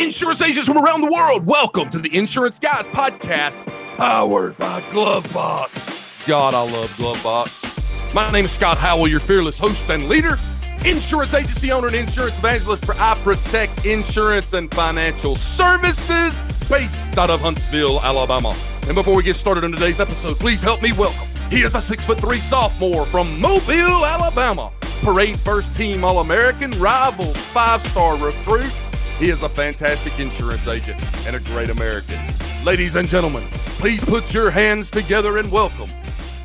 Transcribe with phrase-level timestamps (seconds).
[0.00, 3.62] Insurance agents from around the world, welcome to the Insurance Guys podcast,
[3.98, 6.26] powered by Glovebox.
[6.26, 8.14] God, I love Glovebox.
[8.14, 10.38] My name is Scott Howell, your fearless host and leader,
[10.86, 16.40] insurance agency owner and insurance evangelist for I Protect Insurance and Financial Services,
[16.70, 18.56] based out of Huntsville, Alabama.
[18.86, 21.28] And before we get started on today's episode, please help me welcome.
[21.50, 24.72] He is a six foot three sophomore from Mobile, Alabama.
[25.02, 28.72] Parade first team All American, Rivals five star recruit.
[29.20, 32.18] He is a fantastic insurance agent and a great American.
[32.64, 35.90] Ladies and gentlemen, please put your hands together and welcome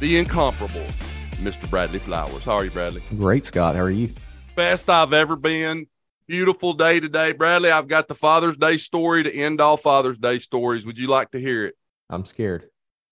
[0.02, 0.84] the incomparable
[1.38, 1.70] Mr.
[1.70, 2.44] Bradley Flowers.
[2.44, 3.02] How are you, Bradley?
[3.18, 3.76] Great, Scott.
[3.76, 4.14] How are you?
[4.58, 5.88] Best I've ever been.
[6.28, 7.32] Beautiful day today.
[7.32, 10.86] Bradley, I've got the Father's Day story to end all Father's Day stories.
[10.86, 11.76] Would you like to hear it?
[12.10, 12.66] I'm scared.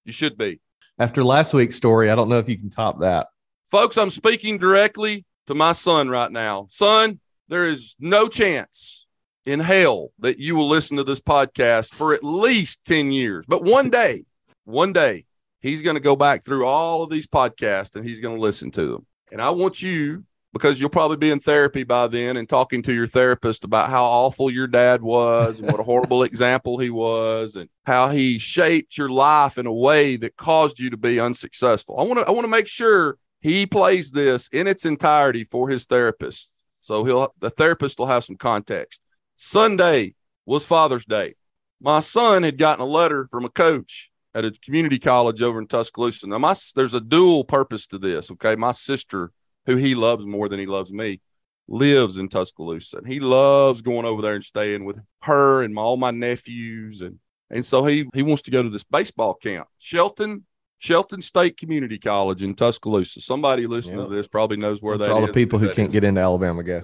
[0.03, 0.59] You should be.
[0.99, 3.27] After last week's story, I don't know if you can top that.
[3.71, 6.67] Folks, I'm speaking directly to my son right now.
[6.69, 9.02] Son, there is no chance
[9.45, 13.45] in hell that you will listen to this podcast for at least 10 years.
[13.45, 14.25] But one day,
[14.65, 15.25] one day,
[15.61, 18.71] he's going to go back through all of these podcasts and he's going to listen
[18.71, 19.05] to them.
[19.31, 22.93] And I want you, because you'll probably be in therapy by then and talking to
[22.93, 27.55] your therapist about how awful your dad was and what a horrible example he was
[27.55, 31.99] and how he shaped your life in a way that caused you to be unsuccessful.
[31.99, 35.67] I want to I want to make sure he plays this in its entirety for
[35.67, 36.51] his therapist.
[36.81, 39.01] So he'll the therapist will have some context.
[39.43, 41.35] Sunday was Father's Day.
[41.81, 45.67] My son had gotten a letter from a coach at a community college over in
[45.67, 46.27] Tuscaloosa.
[46.27, 48.31] Now, my there's a dual purpose to this.
[48.31, 49.33] Okay, my sister,
[49.65, 51.19] who he loves more than he loves me,
[51.67, 55.81] lives in Tuscaloosa, and he loves going over there and staying with her and my,
[55.81, 59.67] all my nephews, and and so he he wants to go to this baseball camp,
[59.77, 60.45] Shelton.
[60.79, 63.21] Shelton State Community College in Tuscaloosa.
[63.21, 64.09] Somebody listening yep.
[64.09, 65.93] to this probably knows where That's that all is, the people who can't is.
[65.93, 66.83] get into Alabama go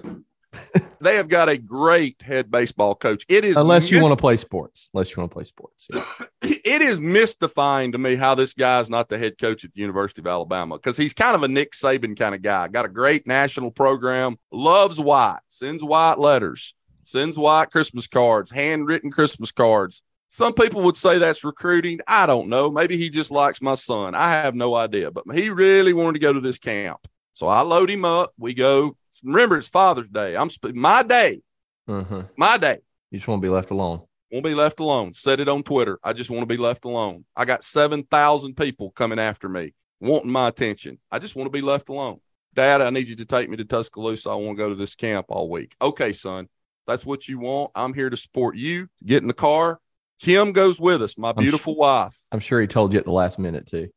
[1.00, 3.24] they have got a great head baseball coach.
[3.28, 4.90] It is unless you want to play sports.
[4.94, 5.86] Unless you want to play sports.
[5.92, 6.26] Yeah.
[6.42, 9.80] it is mystifying to me how this guy is not the head coach at the
[9.80, 12.68] University of Alabama because he's kind of a Nick Saban kind of guy.
[12.68, 14.36] Got a great national program.
[14.50, 15.40] Loves white.
[15.48, 16.74] Sends white letters.
[17.02, 18.50] Sends white Christmas cards.
[18.50, 20.02] Handwritten Christmas cards.
[20.28, 21.98] Some people would say that's recruiting.
[22.06, 22.70] I don't know.
[22.70, 24.14] Maybe he just likes my son.
[24.14, 25.10] I have no idea.
[25.10, 27.00] But he really wanted to go to this camp.
[27.34, 28.32] So I load him up.
[28.38, 30.36] We go remember it's Father's Day.
[30.36, 31.40] I'm sp- my day,
[31.88, 32.24] uh-huh.
[32.36, 32.78] my day.
[33.10, 34.02] You just want to be left alone.
[34.30, 35.12] Want to be left alone.
[35.14, 35.98] Said it on Twitter.
[36.04, 37.24] I just want to be left alone.
[37.36, 40.98] I got seven thousand people coming after me, wanting my attention.
[41.10, 42.20] I just want to be left alone.
[42.54, 44.30] Dad, I need you to take me to Tuscaloosa.
[44.30, 45.74] I want to go to this camp all week.
[45.80, 46.48] Okay, son,
[46.86, 47.70] that's what you want.
[47.74, 48.88] I'm here to support you.
[49.04, 49.80] Get in the car.
[50.20, 52.18] Kim goes with us, my beautiful I'm wife.
[52.30, 53.88] I'm sure he told you at the last minute too.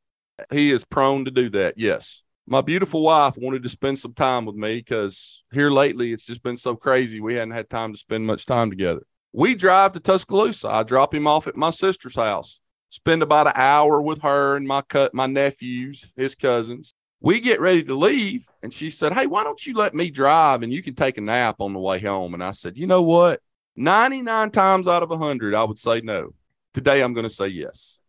[0.51, 1.75] He is prone to do that.
[1.77, 6.25] Yes my beautiful wife wanted to spend some time with me because here lately it's
[6.25, 7.21] just been so crazy.
[7.21, 9.01] We hadn't had time to spend much time together.
[9.31, 10.67] We drive to Tuscaloosa.
[10.69, 12.59] I drop him off at my sister's house,
[12.89, 16.93] spend about an hour with her and my cut my nephews, his cousins.
[17.21, 20.61] We get ready to leave, and she said, Hey, why don't you let me drive
[20.61, 22.33] and you can take a nap on the way home?
[22.33, 23.39] And I said, You know what?
[23.77, 26.33] 99 times out of 100, I would say no.
[26.73, 28.01] Today, I'm going to say yes.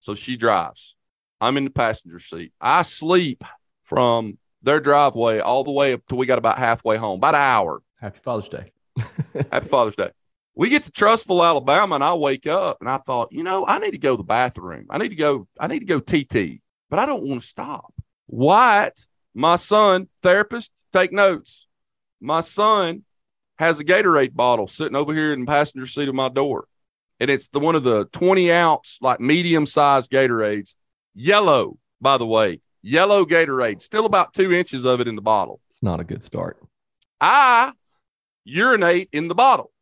[0.00, 0.96] So she drives.
[1.40, 2.52] I'm in the passenger seat.
[2.60, 3.44] I sleep
[3.86, 7.40] from their driveway all the way up till we got about halfway home, about an
[7.40, 7.82] hour.
[8.00, 8.72] Happy Father's Day.
[9.50, 10.10] Happy Father's Day.
[10.54, 13.78] We get to Trussville, Alabama, and I wake up and I thought, you know, I
[13.78, 14.86] need to go to the bathroom.
[14.90, 17.92] I need to go, I need to go TT, but I don't want to stop.
[18.26, 21.68] Wyatt, my son, therapist, take notes.
[22.20, 23.04] My son
[23.58, 26.66] has a Gatorade bottle sitting over here in the passenger seat of my door.
[27.20, 30.74] And it's the one of the 20 ounce, like medium sized Gatorades,
[31.14, 35.60] yellow, by the way, yellow Gatorade, still about two inches of it in the bottle.
[35.68, 36.58] It's not a good start.
[37.20, 37.72] I
[38.44, 39.72] urinate in the bottle,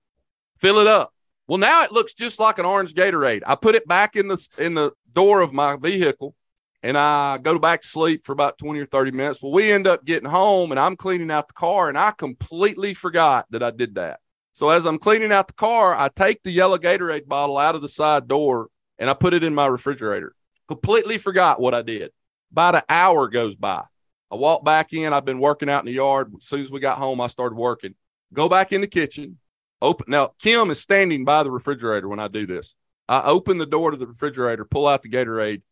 [0.58, 1.12] fill it up.
[1.46, 3.42] Well, now it looks just like an orange Gatorade.
[3.46, 6.34] I put it back in the in the door of my vehicle
[6.82, 9.42] and I go back to sleep for about 20 or 30 minutes.
[9.42, 12.94] Well, we end up getting home and I'm cleaning out the car and I completely
[12.94, 14.20] forgot that I did that.
[14.54, 17.82] So as I'm cleaning out the car, I take the yellow Gatorade bottle out of
[17.82, 18.68] the side door
[18.98, 20.34] and I put it in my refrigerator.
[20.68, 22.10] Completely forgot what I did.
[22.54, 23.82] About an hour goes by.
[24.30, 25.12] I walk back in.
[25.12, 26.32] I've been working out in the yard.
[26.38, 27.96] As soon as we got home, I started working.
[28.32, 29.40] Go back in the kitchen.
[29.82, 30.34] Open now.
[30.38, 32.76] Kim is standing by the refrigerator when I do this.
[33.08, 35.62] I open the door to the refrigerator, pull out the Gatorade.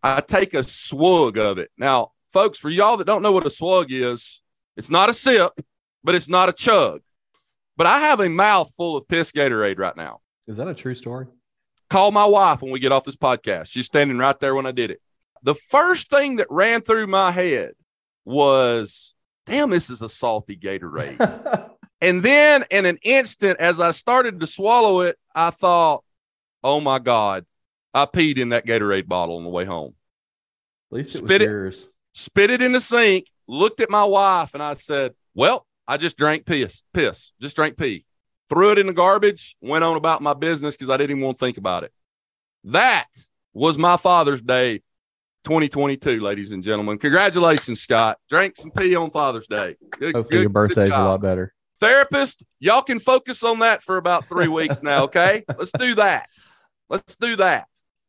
[0.00, 1.72] I take a swig of it.
[1.76, 4.44] Now, folks, for y'all that don't know what a swig is,
[4.76, 5.50] it's not a sip,
[6.04, 7.00] but it's not a chug.
[7.76, 10.20] But I have a mouth full of piss Gatorade right now.
[10.46, 11.26] Is that a true story?
[11.90, 13.72] Call my wife when we get off this podcast.
[13.72, 15.00] She's standing right there when I did it
[15.42, 17.72] the first thing that ran through my head
[18.24, 19.14] was,
[19.46, 21.70] damn, this is a salty Gatorade.
[22.00, 26.04] And then in an instant, as I started to swallow it, I thought,
[26.62, 27.44] oh my God,
[27.92, 29.94] I peed in that Gatorade bottle on the way home.
[30.92, 31.50] At least it Spit was it.
[31.50, 31.88] yours.
[32.14, 36.16] Spit it in the sink, looked at my wife, and I said, Well, I just
[36.16, 38.04] drank piss, piss, just drank pee.
[38.48, 41.38] Threw it in the garbage, went on about my business because I didn't even want
[41.38, 41.92] to think about it.
[42.64, 43.08] That
[43.52, 44.82] was my Father's Day
[45.48, 46.98] 2022, ladies and gentlemen.
[46.98, 48.18] Congratulations, Scott.
[48.28, 49.76] Drank some pee on Father's Day.
[49.92, 51.54] Good, Hopefully good- your birthday's a lot better.
[51.80, 55.44] Therapist, y'all can focus on that for about three weeks now, okay?
[55.58, 56.28] Let's do that.
[56.90, 57.66] Let's do that.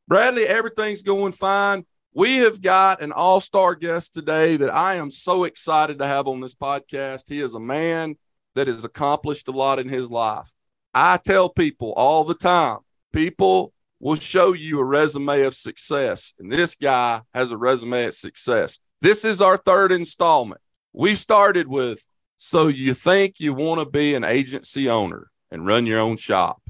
[0.09, 1.85] Bradley, everything's going fine.
[2.13, 6.27] We have got an all star guest today that I am so excited to have
[6.27, 7.29] on this podcast.
[7.29, 8.17] He is a man
[8.55, 10.53] that has accomplished a lot in his life.
[10.93, 12.79] I tell people all the time
[13.13, 18.13] people will show you a resume of success, and this guy has a resume of
[18.13, 18.79] success.
[19.01, 20.61] This is our third installment.
[20.93, 22.05] We started with
[22.37, 26.61] so you think you want to be an agency owner and run your own shop.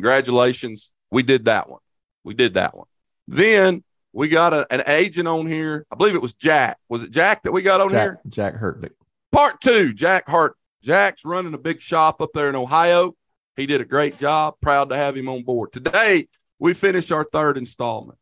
[0.00, 0.92] Congratulations.
[1.10, 1.80] We did that one.
[2.22, 2.86] We did that one.
[3.26, 3.82] Then
[4.12, 5.86] we got a- an agent on here.
[5.90, 6.76] I believe it was Jack.
[6.88, 8.20] Was it Jack that we got on here?
[8.28, 8.90] Jack, Jack Hertvick.
[9.32, 10.56] Part two, Jack Hart.
[10.82, 13.14] Jack's running a big shop up there in Ohio.
[13.56, 14.54] He did a great job.
[14.60, 15.72] Proud to have him on board.
[15.72, 16.28] Today,
[16.58, 18.18] we finish our third installment.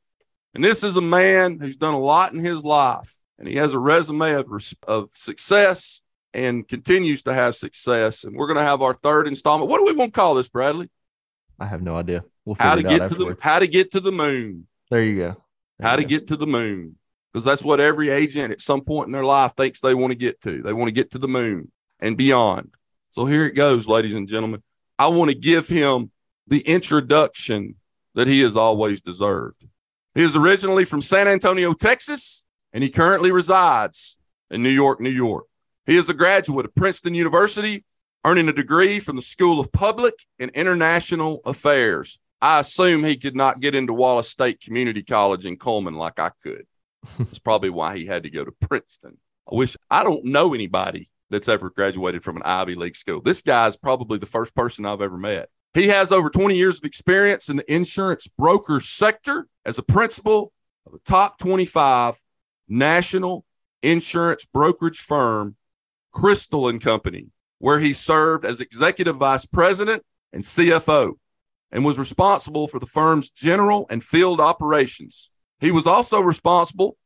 [0.55, 3.75] And this is a man who's done a lot in his life, and he has
[3.75, 4.47] a resume of,
[4.87, 6.03] of success
[6.33, 8.25] and continues to have success.
[8.25, 9.71] And we're going to have our third installment.
[9.71, 10.91] What do we want to call this, Bradley?
[11.59, 12.25] I have no idea.
[12.45, 14.67] We'll How to figure it out get to the how to get to the moon.
[14.91, 15.43] There you go.
[15.79, 16.09] There how you to go.
[16.09, 16.97] get to the moon
[17.35, 20.19] because that's what every agent at some point in their life thinks they want to
[20.19, 21.71] get to they want to get to the moon
[22.01, 22.73] and beyond
[23.11, 24.63] so here it goes ladies and gentlemen
[24.99, 26.11] i want to give him
[26.47, 27.75] the introduction
[28.15, 29.67] that he has always deserved
[30.15, 34.17] he is originally from san antonio texas and he currently resides
[34.51, 35.47] in new york new york
[35.87, 37.83] he is a graduate of princeton university
[38.25, 43.35] earning a degree from the school of public and international affairs I assume he could
[43.35, 46.67] not get into Wallace State Community College in Cullman like I could.
[47.19, 49.17] That's probably why he had to go to Princeton.
[49.51, 53.23] I wish I don't know anybody that's ever graduated from an Ivy League school.
[53.23, 55.49] This guy is probably the first person I've ever met.
[55.75, 60.53] He has over 20 years of experience in the insurance broker sector as a principal
[60.87, 62.17] of a top 25
[62.69, 63.45] national
[63.83, 65.57] insurance brokerage firm,
[66.13, 67.27] Crystal and Company,
[67.59, 71.15] where he served as executive vice president and CFO
[71.73, 75.31] and was responsible for the firm's general and field operations.
[75.59, 76.97] He was also responsible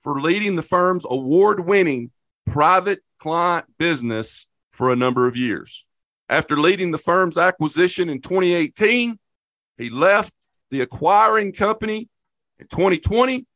[0.00, 2.10] for leading the firm's award winning
[2.44, 5.86] private client business for a number of years.
[6.28, 9.16] After leading the firm's acquisition in 2018,
[9.78, 10.32] he left
[10.70, 12.08] the acquiring company
[12.58, 13.46] in 2020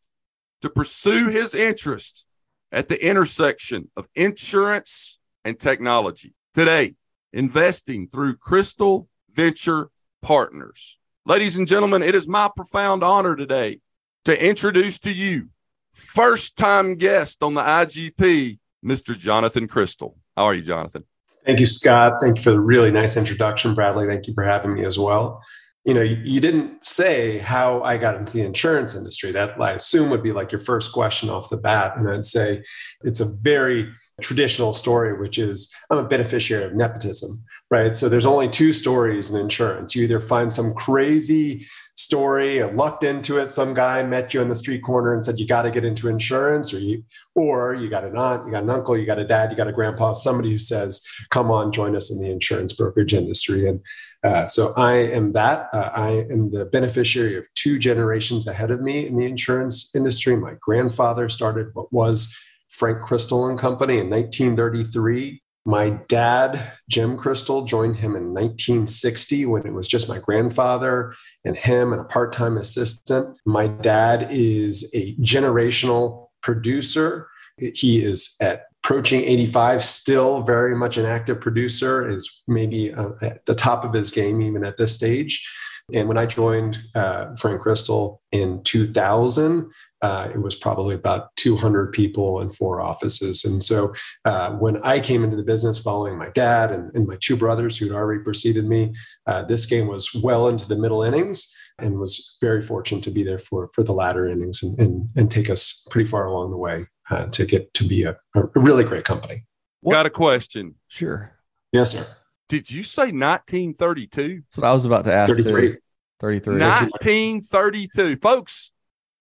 [0.63, 2.27] to pursue his interests
[2.71, 6.35] at the intersection of insurance and technology.
[6.55, 6.95] Today,
[7.33, 9.91] investing through Crystal Venture
[10.23, 10.99] Partners.
[11.27, 13.81] Ladies and gentlemen, it is my profound honor today
[14.25, 15.49] to introduce to you
[15.95, 19.17] first time guest on the IGP, Mr.
[19.17, 20.17] Jonathan Crystal.
[20.37, 21.05] How are you, Jonathan?
[21.45, 22.15] Thank you, Scott.
[22.21, 24.07] Thank you for the really nice introduction, Bradley.
[24.07, 25.43] Thank you for having me as well.
[25.85, 29.33] You know, you, you didn't say how I got into the insurance industry.
[29.33, 31.97] That I assume would be like your first question off the bat.
[31.97, 32.63] And I'd say
[33.03, 33.91] it's a very
[34.21, 37.95] traditional story, which is I'm a beneficiary of nepotism, right?
[37.95, 39.95] So there's only two stories in insurance.
[39.95, 41.67] You either find some crazy
[41.97, 45.47] story, lucked into it, some guy met you on the street corner and said you
[45.47, 47.05] got to get into insurance, or you,
[47.35, 49.69] or you got an aunt, you got an uncle, you got a dad, you got
[49.69, 53.81] a grandpa, somebody who says, "Come on, join us in the insurance brokerage industry." And
[54.25, 55.69] uh, so I am that.
[55.73, 60.37] Uh, I am the beneficiary of two generations ahead of me in the insurance industry.
[60.37, 62.37] My grandfather started what was
[62.69, 65.43] Frank Crystal and Company in 1933.
[65.67, 71.15] My dad, Jim Crystal, joined him in 1960 when it was just my grandfather
[71.45, 73.37] and him and a part time assistant.
[73.45, 77.29] My dad is a generational producer.
[77.59, 83.45] He is at approaching 85, still very much an active producer, is maybe uh, at
[83.45, 85.47] the top of his game even at this stage.
[85.93, 89.71] And when I joined uh, Frank Crystal in 2000,
[90.03, 93.45] uh, it was probably about 200 people in four offices.
[93.45, 93.93] And so
[94.25, 97.77] uh, when I came into the business following my dad and, and my two brothers
[97.77, 98.95] who'd already preceded me,
[99.27, 103.23] uh, this game was well into the middle innings and was very fortunate to be
[103.23, 106.57] there for, for the latter innings and, and, and take us pretty far along the
[106.57, 109.45] way uh, to get to be a, a really great company.
[109.81, 109.95] What?
[109.95, 110.75] Got a question.
[110.89, 111.33] Sure.
[111.73, 112.17] Yes, sir.
[112.49, 114.43] Did you say 1932?
[114.43, 115.35] That's what I was about to ask.
[115.35, 115.43] too.
[115.43, 115.79] 33.
[116.19, 116.59] 33.
[116.59, 118.17] 1932.
[118.17, 118.73] Folks,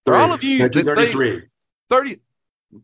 [0.05, 1.47] for all of you 1933.
[1.89, 2.21] 30,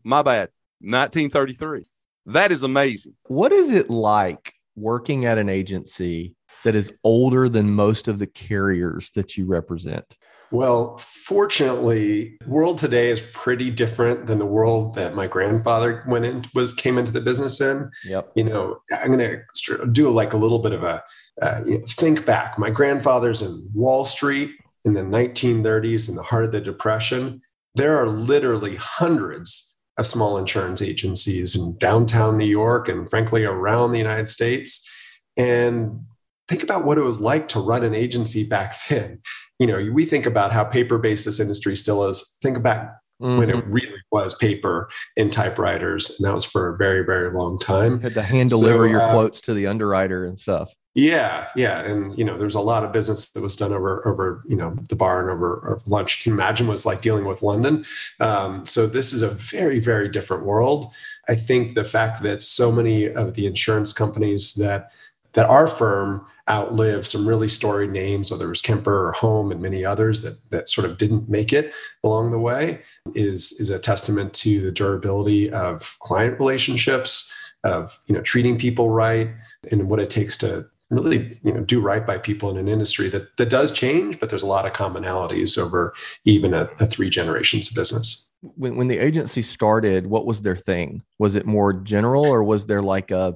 [0.04, 1.86] my bad, 1933.
[2.26, 3.14] That is amazing.
[3.28, 8.26] What is it like working at an agency that is older than most of the
[8.26, 10.16] carriers that you represent?
[10.50, 16.44] Well, fortunately, world today is pretty different than the world that my grandfather went in
[16.54, 17.90] was came into the business in.
[18.04, 18.32] Yep.
[18.36, 21.02] You know, I'm going to do like a little bit of a
[21.42, 22.58] uh, you know, think back.
[22.58, 24.50] My grandfather's in Wall Street
[24.86, 27.42] in the 1930s in the heart of the Depression.
[27.74, 33.92] There are literally hundreds of small insurance agencies in downtown New York and frankly around
[33.92, 34.88] the United States.
[35.36, 36.00] And
[36.48, 39.20] think about what it was like to run an agency back then.
[39.58, 42.36] You know, we think about how paper based this industry still is.
[42.42, 42.88] Think about
[43.20, 43.38] mm-hmm.
[43.38, 43.72] when it mm-hmm.
[43.72, 46.18] really was paper and typewriters.
[46.18, 47.94] And that was for a very, very long time.
[47.94, 50.74] You had to hand deliver so, your uh, quotes to the underwriter and stuff.
[50.94, 54.42] Yeah, yeah, and you know, there's a lot of business that was done over over
[54.48, 56.24] you know the bar and over, over lunch.
[56.24, 57.84] You can imagine was like dealing with London.
[58.18, 60.94] Um, so this is a very very different world.
[61.28, 64.90] I think the fact that so many of the insurance companies that
[65.36, 69.60] that our firm outlived some really storied names, whether it was Kemper or Home and
[69.60, 72.80] many others that that sort of didn't make it along the way,
[73.14, 78.90] is is a testament to the durability of client relationships, of you know treating people
[78.90, 79.28] right,
[79.70, 83.08] and what it takes to really you know do right by people in an industry
[83.08, 85.92] that that does change but there's a lot of commonalities over
[86.24, 88.28] even a, a three generations of business.
[88.40, 91.02] When, when the agency started what was their thing?
[91.18, 93.34] Was it more general or was there like a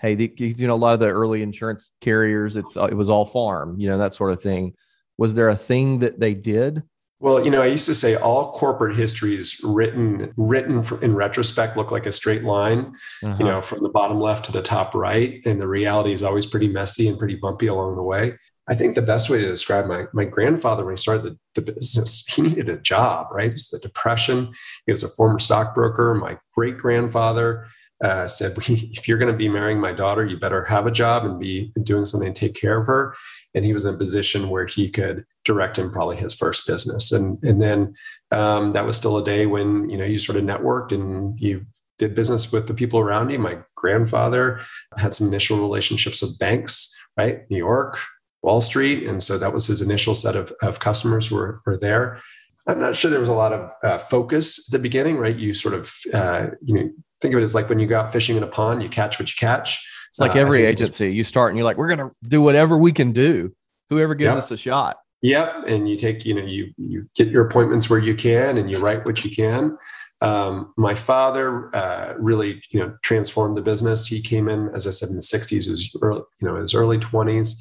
[0.00, 3.24] hey the, you know a lot of the early insurance carriers it's it was all
[3.24, 4.72] farm you know that sort of thing
[5.18, 6.82] was there a thing that they did
[7.22, 11.90] well, you know, I used to say all corporate histories written written in retrospect look
[11.90, 13.36] like a straight line, uh-huh.
[13.38, 16.46] you know, from the bottom left to the top right, and the reality is always
[16.46, 18.38] pretty messy and pretty bumpy along the way.
[18.70, 21.72] I think the best way to describe my my grandfather when he started the, the
[21.72, 23.52] business, he needed a job, right?
[23.52, 24.54] It's the depression.
[24.86, 26.14] He was a former stockbroker.
[26.14, 27.66] My great grandfather
[28.02, 31.24] uh, said, "If you're going to be marrying my daughter, you better have a job
[31.24, 33.14] and be doing something to take care of her."
[33.54, 37.12] And he was in a position where he could direct him probably his first business.
[37.12, 37.94] And and then
[38.30, 41.66] um, that was still a day when you know you sort of networked and you
[41.98, 43.38] did business with the people around you.
[43.38, 44.60] My grandfather
[44.96, 47.42] had some initial relationships with banks, right?
[47.50, 47.98] New York,
[48.42, 52.20] Wall Street, and so that was his initial set of, of customers were were there.
[52.66, 55.36] I'm not sure there was a lot of uh, focus at the beginning, right?
[55.36, 56.90] You sort of uh, you know
[57.20, 59.18] think of it as like when you go out fishing in a pond, you catch
[59.18, 59.86] what you catch.
[60.10, 62.42] It's like every uh, every agency, you start and you're like, we're going to do
[62.42, 63.54] whatever we can do.
[63.90, 64.98] Whoever gives us a shot.
[65.22, 65.64] Yep.
[65.66, 68.78] And you take, you know, you you get your appointments where you can and you
[68.78, 69.76] write what you can.
[70.22, 74.06] Um, my father uh, really, you know, transformed the business.
[74.06, 76.98] He came in, as I said, in the 60s, was early, you know, his early
[76.98, 77.58] 20s.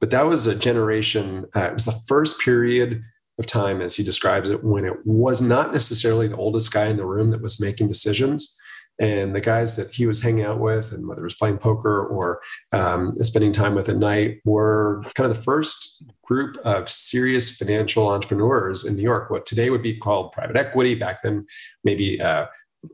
[0.00, 3.02] But that was a generation, uh, it was the first period
[3.38, 6.96] of time, as he describes it, when it was not necessarily the oldest guy in
[6.96, 8.60] the room that was making decisions
[9.00, 12.06] and the guys that he was hanging out with and whether it was playing poker
[12.06, 12.40] or
[12.72, 18.08] um, spending time with at night were kind of the first group of serious financial
[18.08, 21.44] entrepreneurs in new york what today would be called private equity back then
[21.84, 22.46] maybe uh,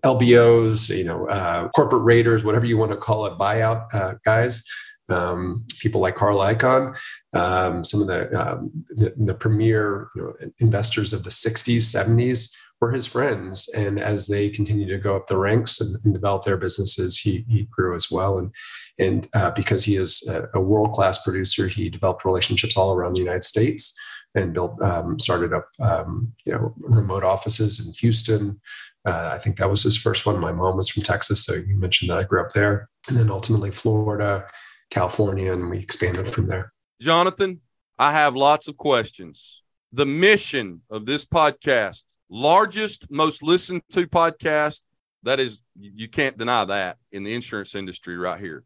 [0.04, 4.64] lbos you know uh, corporate raiders whatever you want to call it buyout uh, guys
[5.10, 6.94] um, people like Carl Icahn,
[7.34, 12.54] um, some of the, um, the, the premier you know, investors of the 60s, 70s
[12.80, 13.68] were his friends.
[13.76, 17.44] And as they continued to go up the ranks and, and develop their businesses, he,
[17.48, 18.38] he grew as well.
[18.38, 18.54] And,
[18.98, 23.14] and uh, because he is a, a world class producer, he developed relationships all around
[23.14, 23.98] the United States
[24.34, 28.60] and built, um, started up, um, you know, remote offices in Houston.
[29.06, 30.38] Uh, I think that was his first one.
[30.38, 33.30] My mom was from Texas, so you mentioned that I grew up there, and then
[33.30, 34.46] ultimately Florida,
[34.90, 36.72] California, and we expanded from there.
[37.00, 37.60] Jonathan,
[37.98, 39.62] I have lots of questions.
[39.92, 44.82] The mission of this podcast largest, most listened to podcast.
[45.24, 48.64] That is, you can't deny that in the insurance industry right here.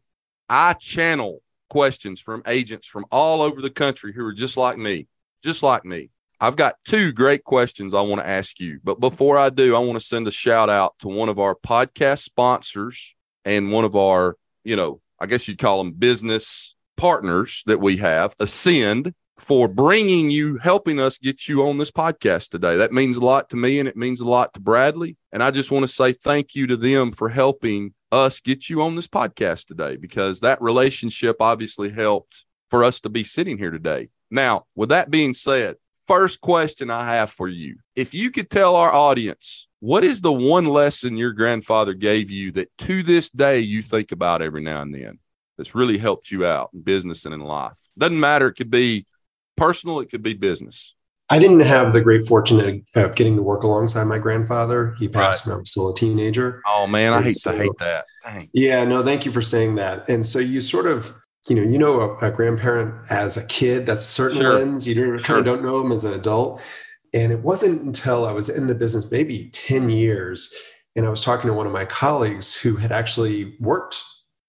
[0.49, 5.07] I channel questions from agents from all over the country who are just like me,
[5.43, 6.09] just like me.
[6.39, 8.79] I've got two great questions I want to ask you.
[8.83, 11.55] But before I do, I want to send a shout out to one of our
[11.55, 13.15] podcast sponsors
[13.45, 17.97] and one of our, you know, I guess you'd call them business partners that we
[17.97, 19.13] have, Ascend
[19.43, 22.77] for bringing you, helping us get you on this podcast today.
[22.77, 25.17] That means a lot to me and it means a lot to Bradley.
[25.31, 28.81] And I just want to say thank you to them for helping us get you
[28.81, 33.71] on this podcast today because that relationship obviously helped for us to be sitting here
[33.71, 34.09] today.
[34.31, 35.75] Now, with that being said,
[36.07, 40.33] first question I have for you if you could tell our audience, what is the
[40.33, 44.81] one lesson your grandfather gave you that to this day you think about every now
[44.81, 45.19] and then?
[45.57, 47.77] That's really helped you out in business and in life.
[47.97, 48.47] Doesn't matter.
[48.47, 49.05] It could be
[49.55, 50.95] personal, it could be business.
[51.29, 54.95] I didn't have the great fortune of getting to work alongside my grandfather.
[54.99, 55.51] He passed right.
[55.51, 56.61] when I was still a teenager.
[56.67, 58.05] Oh man, I and hate so, to hate that.
[58.23, 58.49] Dang.
[58.53, 60.07] Yeah, no, thank you for saying that.
[60.09, 61.15] And so you sort of,
[61.47, 63.85] you know, you know a, a grandparent as a kid.
[63.85, 64.53] That's certain sure.
[64.53, 64.87] lens.
[64.87, 65.19] You don't, sure.
[65.19, 66.61] kind of don't know them as an adult.
[67.13, 70.53] And it wasn't until I was in the business, maybe ten years,
[70.95, 74.03] and I was talking to one of my colleagues who had actually worked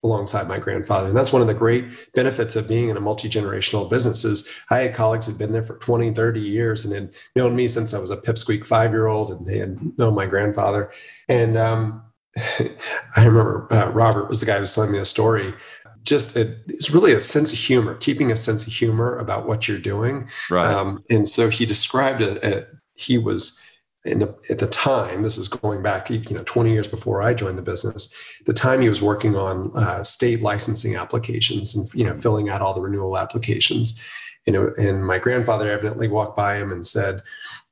[0.05, 1.09] alongside my grandfather.
[1.09, 4.81] And that's one of the great benefits of being in a multi-generational business is I
[4.81, 7.99] had colleagues who'd been there for 20, 30 years and had known me since I
[7.99, 10.93] was a pipsqueak five-year-old and they had known my grandfather.
[11.29, 12.03] And um,
[12.37, 15.55] I remember uh, Robert was the guy who was telling me the story.
[16.03, 19.67] Just a, it's really a sense of humor, keeping a sense of humor about what
[19.67, 20.29] you're doing.
[20.51, 20.67] Right.
[20.67, 22.45] Um, and so he described it.
[22.45, 23.61] it he was
[24.05, 27.57] the, at the time, this is going back, you know, 20 years before I joined
[27.57, 28.15] the business.
[28.45, 32.61] the time he was working on uh, state licensing applications and you know filling out
[32.61, 34.05] all the renewal applications.
[34.47, 37.23] You know, and my grandfather evidently walked by him and said,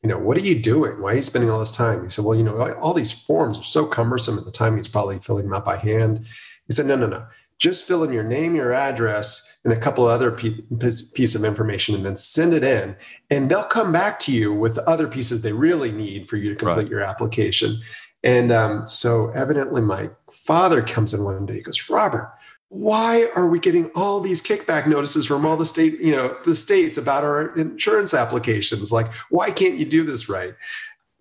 [0.03, 1.03] "You know, what are you doing?
[1.03, 3.59] Why are you spending all this time?" He said, "Well, you know, all these forms
[3.59, 4.79] are so cumbersome at the time.
[4.79, 6.25] He's probably filling them out by hand."
[6.67, 7.27] He said, "No, no, no
[7.63, 12.05] just fill in your name, your address, and a couple other piece of information, and
[12.05, 12.97] then send it in.
[13.31, 16.51] And they'll come back to you with the other pieces they really need for you
[16.51, 16.91] to complete right.
[16.91, 17.81] your application.
[18.25, 21.55] And um, so, evidently, my father comes in one day.
[21.55, 22.33] He goes, Robert,
[22.69, 26.57] why are we getting all these kickback notices from all the state, you know, the
[26.57, 28.91] states about our insurance applications?
[28.91, 30.55] Like, why can't you do this right?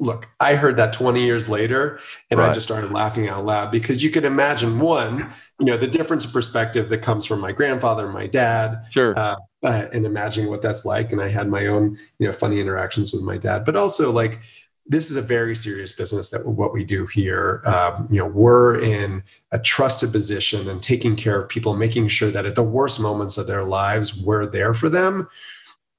[0.02, 2.50] Look, I heard that 20 years later, and right.
[2.50, 5.32] I just started laughing out loud because you could imagine one
[5.62, 9.18] you know the difference of perspective that comes from my grandfather and my dad sure.
[9.18, 12.60] uh, uh, and imagining what that's like and i had my own you know funny
[12.60, 13.64] interactions with my dad.
[13.64, 14.40] But also like
[14.88, 17.62] this is a very serious business that what we do here.
[17.66, 22.32] Um, you know we're in a trusted position and taking care of people making sure
[22.32, 25.30] that at the worst moments of their lives we're there for them.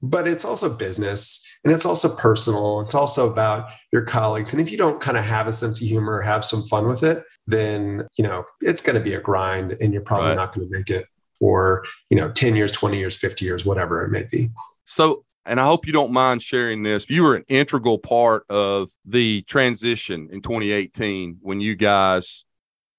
[0.01, 2.81] But it's also business and it's also personal.
[2.81, 4.53] It's also about your colleagues.
[4.53, 7.03] And if you don't kind of have a sense of humor have some fun with
[7.03, 10.35] it then you know it's going to be a grind and you're probably right.
[10.35, 11.05] not going to make it
[11.37, 14.49] for you know 10 years 20 years 50 years whatever it may be.
[14.85, 17.09] So and i hope you don't mind sharing this.
[17.09, 22.45] You were an integral part of the transition in 2018 when you guys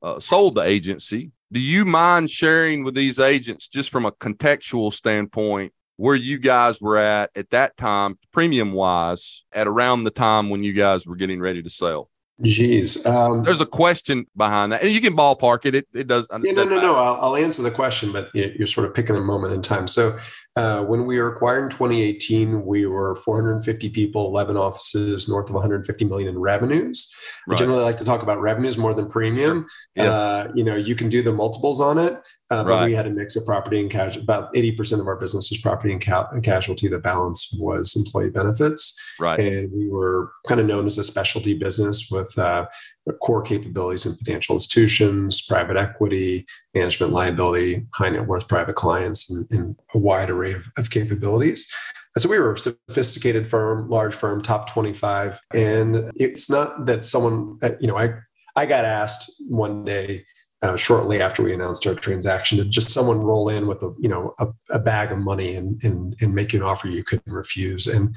[0.02, 1.32] uh, sold the agency.
[1.52, 6.80] Do you mind sharing with these agents just from a contextual standpoint where you guys
[6.80, 11.16] were at at that time premium wise at around the time when you guys were
[11.16, 12.10] getting ready to sell
[12.42, 13.06] Jeez.
[13.06, 14.82] Um, There's a question behind that.
[14.82, 15.74] And you can ballpark it.
[15.74, 16.26] It, it does.
[16.32, 16.96] Yeah, no, no, no.
[16.96, 19.86] I'll, I'll, answer the question, but you're sort of picking a moment in time.
[19.86, 20.16] So
[20.56, 25.54] uh, when we were acquired in 2018, we were 450 people, 11 offices, north of
[25.54, 27.12] 150 million in revenues.
[27.48, 27.56] Right.
[27.56, 29.66] I generally like to talk about revenues more than premium.
[29.96, 30.16] Yes.
[30.16, 32.14] Uh, you know, you can do the multiples on it.
[32.50, 32.84] Uh, but right.
[32.84, 34.20] we had a mix of property and casualty.
[34.20, 36.86] About 80% of our business was property and, ca- and casualty.
[36.86, 38.96] The balance was employee benefits.
[39.18, 39.40] Right.
[39.40, 42.66] And we were kind of known as a specialty business with uh,
[43.12, 49.46] core capabilities in financial institutions, private equity, management liability, high net worth private clients, and,
[49.50, 51.72] and a wide array of, of capabilities.
[52.16, 55.40] So we were a sophisticated firm, large firm, top 25.
[55.52, 58.14] And it's not that someone, uh, you know, I,
[58.56, 60.24] I got asked one day,
[60.62, 64.08] uh, shortly after we announced our transaction to just someone roll in with a you
[64.08, 67.30] know a, a bag of money and, and and make you an offer you couldn't
[67.30, 68.14] refuse and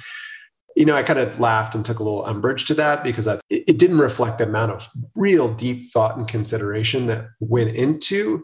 [0.78, 3.40] you know i kind of laughed and took a little umbrage to that because I,
[3.50, 8.44] it, didn't reflect the amount of real deep thought and consideration that went into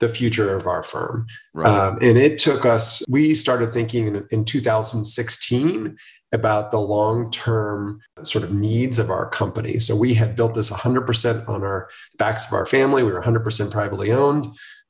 [0.00, 1.26] the future of our firm.
[1.54, 1.66] Right.
[1.66, 5.96] Um, and it took us, we started thinking in, in 2016
[6.32, 9.78] about the long term sort of needs of our company.
[9.78, 11.88] So we had built this 100% on our
[12.18, 13.02] backs of our family.
[13.02, 14.46] We were 100% privately owned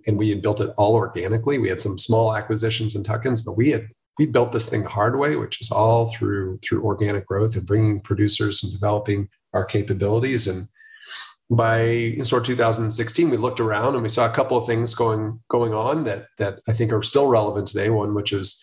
[0.06, 1.58] and we had built it all organically.
[1.58, 4.82] We had some small acquisitions and tuck ins, but we had we built this thing
[4.82, 9.28] the hard way, which is all through through organic growth and bringing producers and developing
[9.52, 10.46] our capabilities.
[10.46, 10.68] And
[11.50, 15.40] by sort of 2016, we looked around and we saw a couple of things going
[15.48, 17.90] going on that that I think are still relevant today.
[17.90, 18.62] One, which is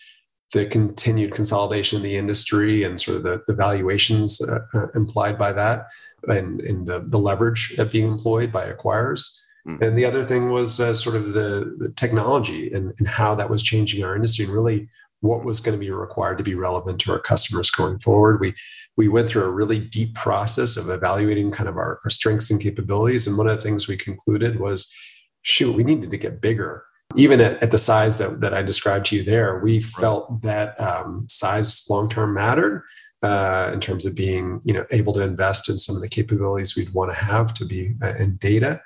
[0.53, 5.37] the continued consolidation in the industry and sort of the, the valuations uh, uh, implied
[5.37, 5.87] by that
[6.27, 9.37] and, and the, the leverage that being employed by acquirers.
[9.67, 9.81] Mm.
[9.81, 13.49] And the other thing was uh, sort of the, the technology and, and how that
[13.49, 14.87] was changing our industry and really
[15.25, 18.39] what was going to be required to be relevant to our customers going forward.
[18.39, 18.53] We
[18.97, 22.61] we went through a really deep process of evaluating kind of our, our strengths and
[22.61, 23.27] capabilities.
[23.27, 24.93] And one of the things we concluded was,
[25.41, 26.85] shoot, we needed to get bigger
[27.15, 30.79] even at, at the size that, that I described to you there, we felt that
[30.79, 32.83] um, size long term mattered
[33.23, 36.75] uh, in terms of being you know able to invest in some of the capabilities
[36.75, 38.81] we'd want to have to be uh, in data.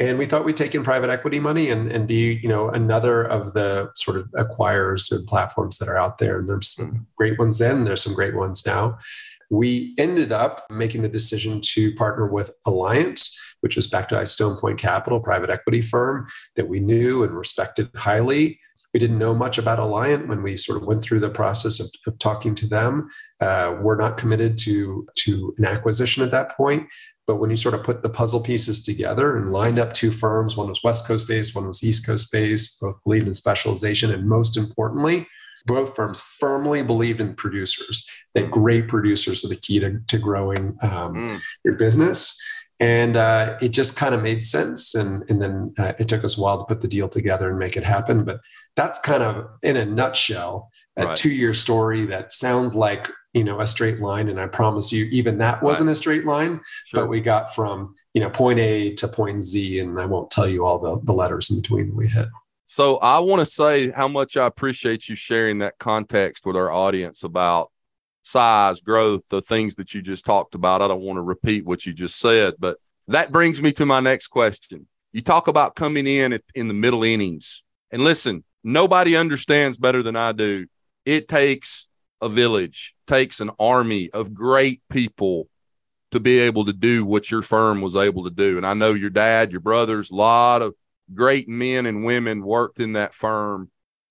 [0.00, 3.24] And we thought we'd take in private equity money and, and be you know another
[3.24, 6.38] of the sort of acquirers and platforms that are out there.
[6.38, 8.98] And there's some great ones then there's some great ones now.
[9.48, 13.28] We ended up making the decision to partner with Alliant
[13.60, 17.88] which was backed by stone point capital private equity firm that we knew and respected
[17.96, 18.60] highly.
[18.94, 21.88] We didn't know much about alliant when we sort of went through the process of,
[22.06, 23.08] of talking to them.
[23.40, 26.88] Uh, we're not committed to to an acquisition at that point
[27.26, 30.56] but when you sort of put the puzzle pieces together and lined up two firms,
[30.56, 34.12] one was West Coast based, one was East Coast based, both believed in specialization.
[34.12, 35.26] And most importantly,
[35.66, 40.76] both firms firmly believed in producers, that great producers are the key to, to growing
[40.82, 41.40] um, mm.
[41.64, 42.40] your business.
[42.78, 44.94] And uh, it just kind of made sense.
[44.94, 47.58] And, and then uh, it took us a while to put the deal together and
[47.58, 48.24] make it happen.
[48.24, 48.40] But
[48.76, 51.16] that's kind of, in a nutshell, a right.
[51.16, 55.04] two year story that sounds like you know a straight line and i promise you
[55.12, 55.92] even that wasn't right.
[55.92, 57.02] a straight line sure.
[57.02, 60.48] but we got from you know point a to point z and i won't tell
[60.48, 62.26] you all the, the letters in between that we hit
[62.64, 66.72] so i want to say how much i appreciate you sharing that context with our
[66.72, 67.70] audience about
[68.22, 71.84] size growth the things that you just talked about i don't want to repeat what
[71.84, 76.06] you just said but that brings me to my next question you talk about coming
[76.06, 80.66] in at, in the middle innings and listen nobody understands better than i do
[81.04, 81.86] it takes
[82.20, 85.48] a village, takes an army of great people
[86.12, 88.56] to be able to do what your firm was able to do.
[88.56, 90.74] And I know your dad, your brothers, a lot of
[91.12, 93.70] great men and women worked in that firm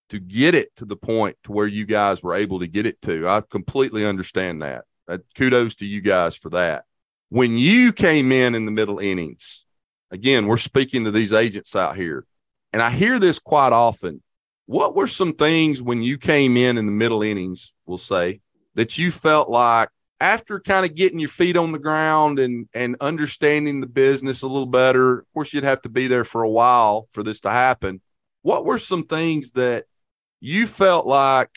[0.10, 3.02] to get it to the point to where you guys were able to get it
[3.02, 3.28] to.
[3.28, 4.86] I completely understand that.
[5.08, 6.86] Uh, kudos to you guys for that.
[7.30, 9.66] When you came in in the middle innings,
[10.12, 12.26] again, we're speaking to these agents out here,
[12.72, 14.22] and I hear this quite often.
[14.68, 18.42] What were some things when you came in in the middle innings, we'll say,
[18.74, 22.96] that you felt like after kind of getting your feet on the ground and and
[23.02, 26.50] understanding the business a little better, of course you'd have to be there for a
[26.50, 28.02] while for this to happen.
[28.42, 29.86] What were some things that
[30.40, 31.50] you felt like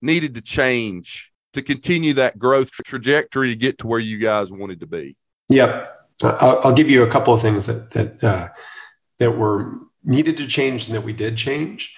[0.00, 4.80] needed to change to continue that growth trajectory to get to where you guys wanted
[4.80, 5.16] to be?
[5.48, 5.86] Yeah,
[6.22, 8.48] I'll, I'll give you a couple of things that that uh,
[9.18, 11.94] that were needed to change and that we did change.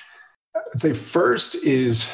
[0.75, 2.13] I'd say first is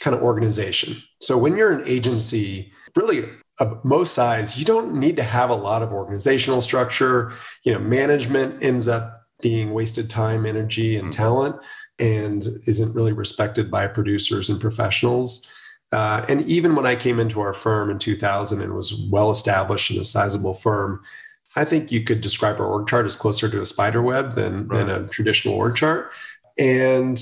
[0.00, 1.02] kind of organization.
[1.20, 3.24] So when you're an agency, really
[3.60, 7.32] of most size, you don't need to have a lot of organizational structure.
[7.62, 11.22] You know, management ends up being wasted time, energy, and mm-hmm.
[11.22, 11.56] talent,
[11.98, 15.50] and isn't really respected by producers and professionals.
[15.92, 19.90] Uh, and even when I came into our firm in 2000 and was well established
[19.90, 21.00] and a sizable firm,
[21.54, 24.66] I think you could describe our org chart as closer to a spider web than,
[24.66, 24.86] right.
[24.86, 26.12] than a traditional org chart.
[26.58, 27.18] And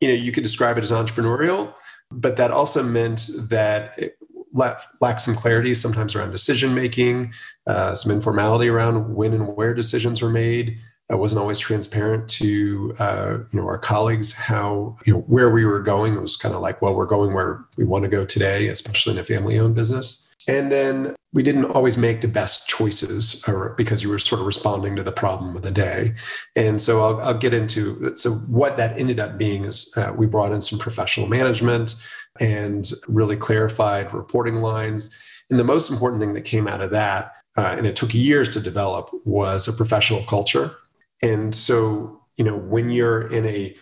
[0.00, 1.74] you know, you could describe it as entrepreneurial,
[2.10, 4.18] but that also meant that it
[4.52, 7.32] lacked some clarity sometimes around decision making,
[7.66, 10.78] uh, some informality around when and where decisions were made.
[11.10, 15.64] I wasn't always transparent to uh, you know our colleagues how you know where we
[15.64, 16.14] were going.
[16.14, 19.12] It was kind of like, well, we're going where we want to go today, especially
[19.12, 20.25] in a family-owned business.
[20.48, 24.46] And then we didn't always make the best choices or because you were sort of
[24.46, 26.14] responding to the problem of the day.
[26.54, 30.26] And so I'll, I'll get into so what that ended up being is uh, we
[30.26, 31.94] brought in some professional management
[32.40, 35.16] and really clarified reporting lines.
[35.50, 38.48] And the most important thing that came out of that, uh, and it took years
[38.50, 40.76] to develop, was a professional culture.
[41.22, 43.76] And so, you know, when you're in a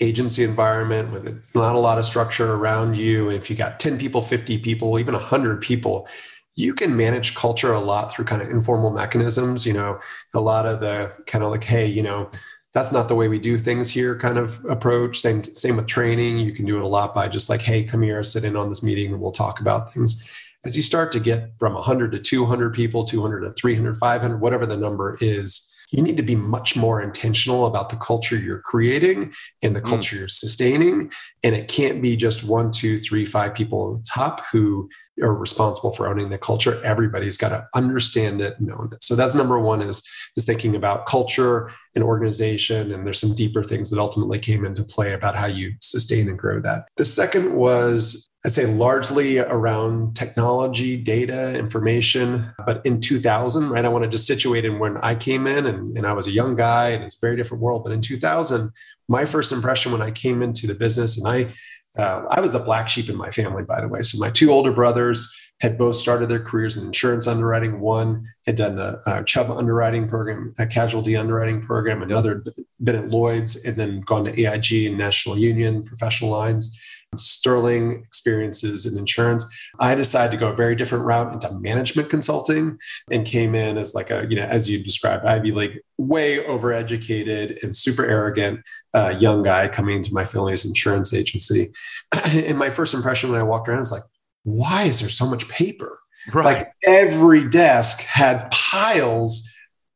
[0.00, 3.98] agency environment with not a lot of structure around you, and if you got 10
[3.98, 6.08] people, 50 people, even 100 people,
[6.54, 9.64] you can manage culture a lot through kind of informal mechanisms.
[9.64, 10.00] You know,
[10.34, 12.30] a lot of the kind of like, hey, you know,
[12.74, 15.18] that's not the way we do things here kind of approach.
[15.18, 16.38] Same, same with training.
[16.38, 18.68] You can do it a lot by just like, hey, come here, sit in on
[18.68, 20.28] this meeting and we'll talk about things.
[20.64, 24.66] As you start to get from 100 to 200 people, 200 to 300, 500, whatever
[24.66, 29.32] the number is, you need to be much more intentional about the culture you're creating
[29.62, 29.86] and the mm.
[29.86, 30.18] culture mm.
[30.20, 31.10] you're sustaining.
[31.44, 34.88] And it can't be just one, two, three, five people at the top who
[35.22, 36.80] are responsible for owning the culture.
[36.84, 39.02] Everybody's got to understand it and own it.
[39.02, 42.92] So that's number one is, is thinking about culture and organization.
[42.92, 46.38] And there's some deeper things that ultimately came into play about how you sustain and
[46.38, 46.86] grow that.
[46.96, 52.54] The second was I'd say largely around technology, data, information.
[52.64, 55.96] But in 2000, right, I want to just situate in when I came in and,
[55.96, 57.82] and I was a young guy and it's a very different world.
[57.82, 58.70] But in 2000,
[59.08, 61.52] my first impression when I came into the business and I
[61.96, 64.02] uh, I was the black sheep in my family, by the way.
[64.02, 67.80] So my two older brothers had both started their careers in insurance underwriting.
[67.80, 72.02] One had done the uh, Chubb underwriting program, a casualty underwriting program.
[72.02, 72.44] Another
[72.82, 76.80] been at Lloyd's and then gone to AIG and National Union professional lines
[77.16, 79.44] sterling experiences in insurance.
[79.80, 82.78] I decided to go a very different route into management consulting
[83.10, 87.62] and came in as like a, you know, as you described, Ivy League, way overeducated
[87.62, 88.60] and super arrogant
[88.94, 91.72] uh, young guy coming into my family's insurance agency.
[92.34, 94.02] and my first impression when I walked around was like,
[94.44, 95.98] why is there so much paper?
[96.32, 96.44] Right.
[96.44, 99.50] Like every desk had piles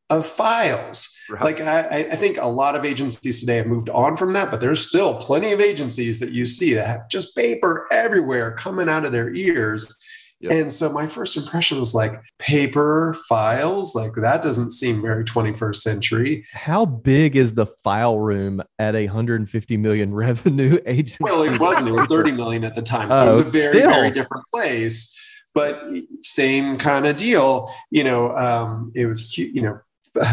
[0.09, 1.43] of files Right.
[1.43, 4.61] Like I, I think a lot of agencies today have moved on from that, but
[4.61, 9.07] there's still plenty of agencies that you see that have just paper everywhere coming out
[9.07, 9.99] of their ears.
[10.41, 10.53] Yep.
[10.53, 15.77] And so my first impression was like paper files, like that doesn't seem very 21st
[15.77, 16.45] century.
[16.53, 21.17] How big is the file room at a 150 million revenue agency?
[21.21, 21.89] Well, it wasn't.
[21.89, 23.11] It was 30 million at the time.
[23.11, 23.91] So it was a oh, very, still.
[23.91, 25.19] very different place.
[25.55, 25.83] But
[26.23, 27.71] same kind of deal.
[27.91, 29.79] You know, um, it was you know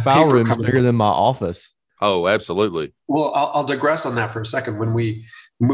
[0.03, 1.69] file room's bigger than my office.
[2.01, 2.93] Oh, absolutely.
[3.07, 4.77] Well, I'll, I'll, digress on that for a second.
[4.77, 5.25] When we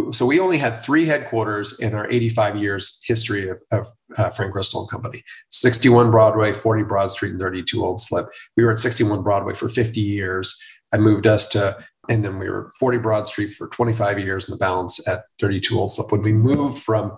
[0.10, 3.88] so we only had three headquarters in our 85 years history of, of
[4.18, 8.26] uh, Frank Crystal and Company: 61 Broadway, 40 Broad Street, and 32 Old Slip.
[8.58, 10.60] We were at 61 Broadway for 50 years.
[10.92, 11.78] I moved us to,
[12.10, 15.80] and then we were 40 Broad Street for 25 years, and the balance at 32
[15.80, 16.12] Old Slip.
[16.12, 17.16] When we moved from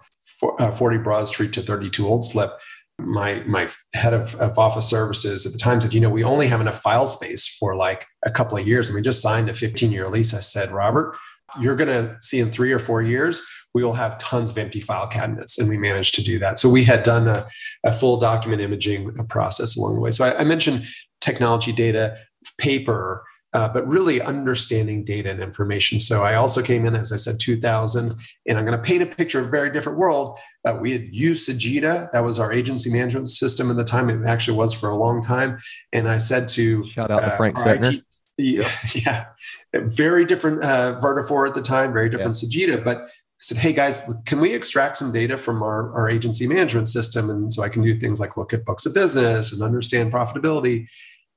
[0.60, 2.52] uh, 40 Broad Street to 32 Old Slip,
[3.00, 6.48] my my head of, of office services at the time said, you know, we only
[6.48, 8.90] have enough file space for like a couple of years.
[8.90, 10.34] And we just signed a 15 year lease.
[10.34, 11.16] I said, Robert,
[11.62, 14.80] you're going to see in three or four years, we will have tons of empty
[14.80, 15.60] file cabinets.
[15.60, 16.60] And we managed to do that.
[16.60, 17.46] So we had done a,
[17.86, 20.12] a full document imaging process along the way.
[20.12, 20.86] So I, I mentioned
[21.22, 22.18] technology data,
[22.58, 26.00] paper, uh, but really understanding data and information.
[26.00, 28.14] So I also came in, as I said, 2000,
[28.48, 30.38] and I'm going to paint a picture of a very different world.
[30.66, 34.10] Uh, we had used Sagitta, that was our agency management system at the time.
[34.10, 35.58] It actually was for a long time.
[35.94, 38.02] And I said to shout out to uh, Frank Setner.
[38.38, 39.26] Yeah, yeah,
[39.74, 42.68] very different uh, Vertafore at the time, very different yeah.
[42.68, 42.98] Sagitta, but
[43.38, 47.30] I said, hey guys, can we extract some data from our, our agency management system?
[47.30, 50.90] And so I can do things like look at books of business and understand profitability.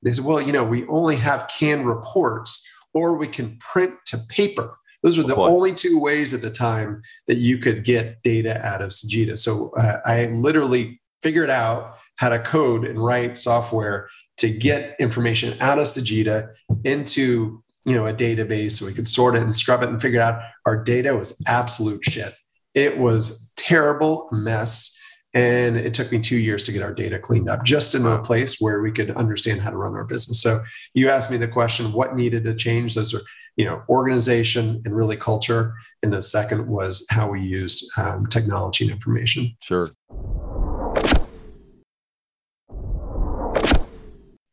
[0.03, 4.17] They said, well, you know, we only have canned reports or we can print to
[4.29, 4.77] paper.
[5.03, 8.63] Those were the oh only two ways at the time that you could get data
[8.65, 9.37] out of Sagitta.
[9.37, 15.55] So uh, I literally figured out how to code and write software to get information
[15.59, 16.49] out of Sagitta
[16.83, 20.21] into you know a database so we could sort it and scrub it and figure
[20.21, 22.35] out our data was absolute shit.
[22.73, 25.00] It was terrible mess
[25.33, 28.19] and it took me two years to get our data cleaned up just in a
[28.19, 30.41] place where we could understand how to run our business.
[30.41, 30.61] So
[30.93, 32.95] you asked me the question, what needed to change?
[32.95, 33.21] Those are,
[33.55, 35.73] you know, organization and really culture.
[36.03, 39.55] And the second was how we used um, technology and information.
[39.61, 39.89] Sure.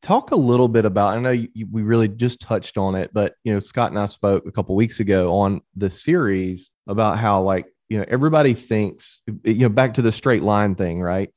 [0.01, 1.17] Talk a little bit about.
[1.17, 4.07] I know you, we really just touched on it, but you know, Scott and I
[4.07, 9.21] spoke a couple weeks ago on the series about how like you know everybody thinks
[9.45, 11.31] you know back to the straight line thing right?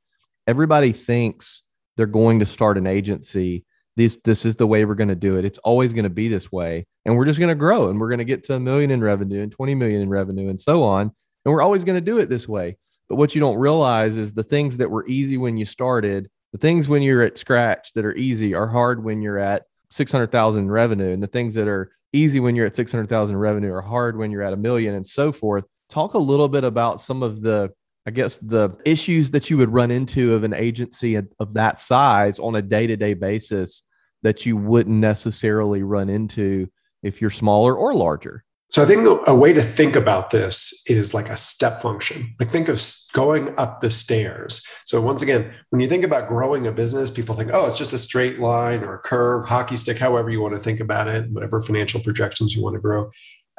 [0.48, 1.64] Everybody thinks
[1.98, 3.66] they're going to start an agency.
[3.96, 5.46] This this is the way we're going to do it.
[5.46, 6.86] It's always going to be this way.
[7.06, 9.02] And we're just going to grow and we're going to get to a million in
[9.02, 11.12] revenue and 20 million in revenue and so on.
[11.46, 12.78] And we're always going to do it this way.
[13.10, 16.58] But what you don't realize is the things that were easy when you started the
[16.58, 21.14] things when you're at scratch that are easy are hard when you're at 600,000 revenue.
[21.14, 24.44] And the things that are easy when you're at 600,000 revenue are hard when you're
[24.44, 27.70] at a million and so forth talk a little bit about some of the
[28.08, 32.40] I guess the issues that you would run into of an agency of that size
[32.40, 33.84] on a day-to-day basis
[34.24, 36.68] that you wouldn't necessarily run into
[37.04, 38.44] if you're smaller or larger.
[38.72, 42.34] So I think a way to think about this is like a step function.
[42.40, 44.66] Like think of going up the stairs.
[44.86, 47.92] So once again, when you think about growing a business, people think, oh, it's just
[47.94, 51.30] a straight line or a curve, hockey stick, however you want to think about it,
[51.32, 53.12] whatever financial projections you want to grow.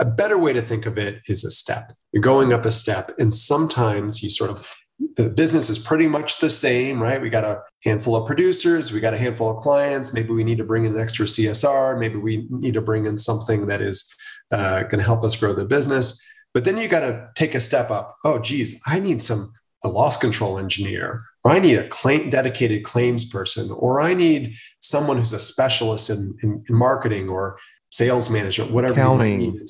[0.03, 1.93] A better way to think of it is a step.
[2.11, 4.75] You're going up a step, and sometimes you sort of
[5.17, 7.23] the business is pretty much the same, right?
[7.23, 10.13] We got a handful of producers, we got a handful of clients.
[10.13, 12.01] Maybe we need to bring in an extra CSR.
[12.01, 14.13] Maybe we need to bring in something that is
[14.53, 16.21] uh, going to help us grow the business.
[16.53, 18.17] But then you got to take a step up.
[18.25, 19.53] Oh, geez, I need some
[19.85, 24.57] a loss control engineer, or I need a claim, dedicated claims person, or I need
[24.81, 27.57] someone who's a specialist in, in, in marketing or
[27.91, 29.41] sales management, whatever accounting.
[29.41, 29.69] you might need.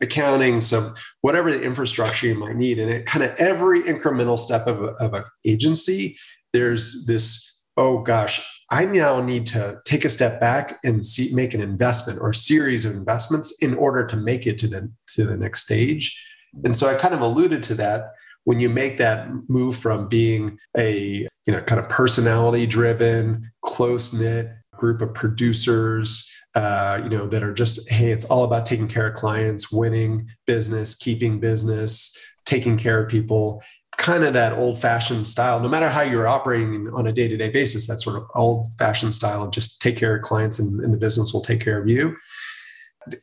[0.00, 2.78] Accounting, so whatever the infrastructure you might need.
[2.78, 6.16] And it kind of every incremental step of, of an agency,
[6.52, 11.54] there's this, oh gosh, I now need to take a step back and see, make
[11.54, 15.36] an investment or series of investments in order to make it to the, to the
[15.36, 16.22] next stage.
[16.64, 18.12] And so I kind of alluded to that
[18.48, 24.14] when you make that move from being a you know kind of personality driven, close
[24.14, 28.88] knit group of producers, uh, you know, that are just hey, it's all about taking
[28.88, 33.62] care of clients, winning business, keeping business, taking care of people.
[33.96, 37.36] Kind of that old fashioned style, no matter how you're operating on a day to
[37.36, 40.80] day basis, that sort of old fashioned style of just take care of clients and,
[40.80, 42.16] and the business will take care of you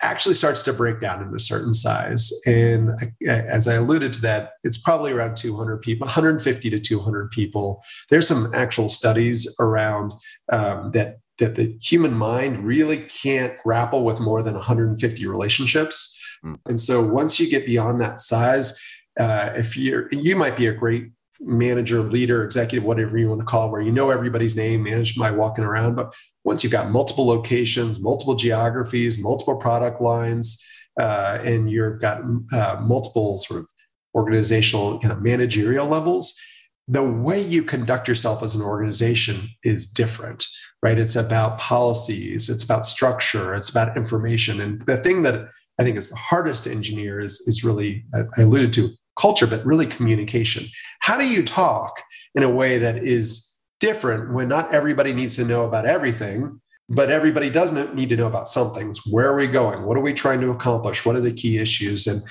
[0.02, 2.32] actually starts to break down into a certain size.
[2.48, 2.91] And
[3.28, 7.84] as I alluded to that, it's probably around 200 people, 150 to 200 people.
[8.10, 10.12] There's some actual studies around
[10.52, 16.19] um, that that the human mind really can't grapple with more than 150 relationships.
[16.43, 16.60] Mm.
[16.65, 18.80] And so once you get beyond that size,
[19.19, 23.45] uh, if you're you might be a great manager, leader, executive, whatever you want to
[23.45, 25.95] call it, where you know everybody's name, managed by walking around.
[25.95, 30.63] But once you've got multiple locations, multiple geographies, multiple product lines,
[31.00, 32.21] uh, and you've got
[32.54, 33.67] uh, multiple sort of
[34.13, 36.39] organizational you know, managerial levels,
[36.88, 40.45] the way you conduct yourself as an organization is different,
[40.86, 41.00] right?
[41.00, 44.62] It's about policies, it's about structure, it's about information.
[44.62, 45.48] And the thing that
[45.80, 49.65] I think is the hardest to engineer is, is really, I alluded to culture, but
[49.65, 50.67] really communication.
[51.00, 52.04] How do you talk
[52.36, 57.10] in a way that is different when not everybody needs to know about everything, but
[57.10, 59.00] everybody does need to know about some things.
[59.10, 59.88] Where are we going?
[59.88, 61.04] What are we trying to accomplish?
[61.04, 62.06] What are the key issues?
[62.06, 62.21] And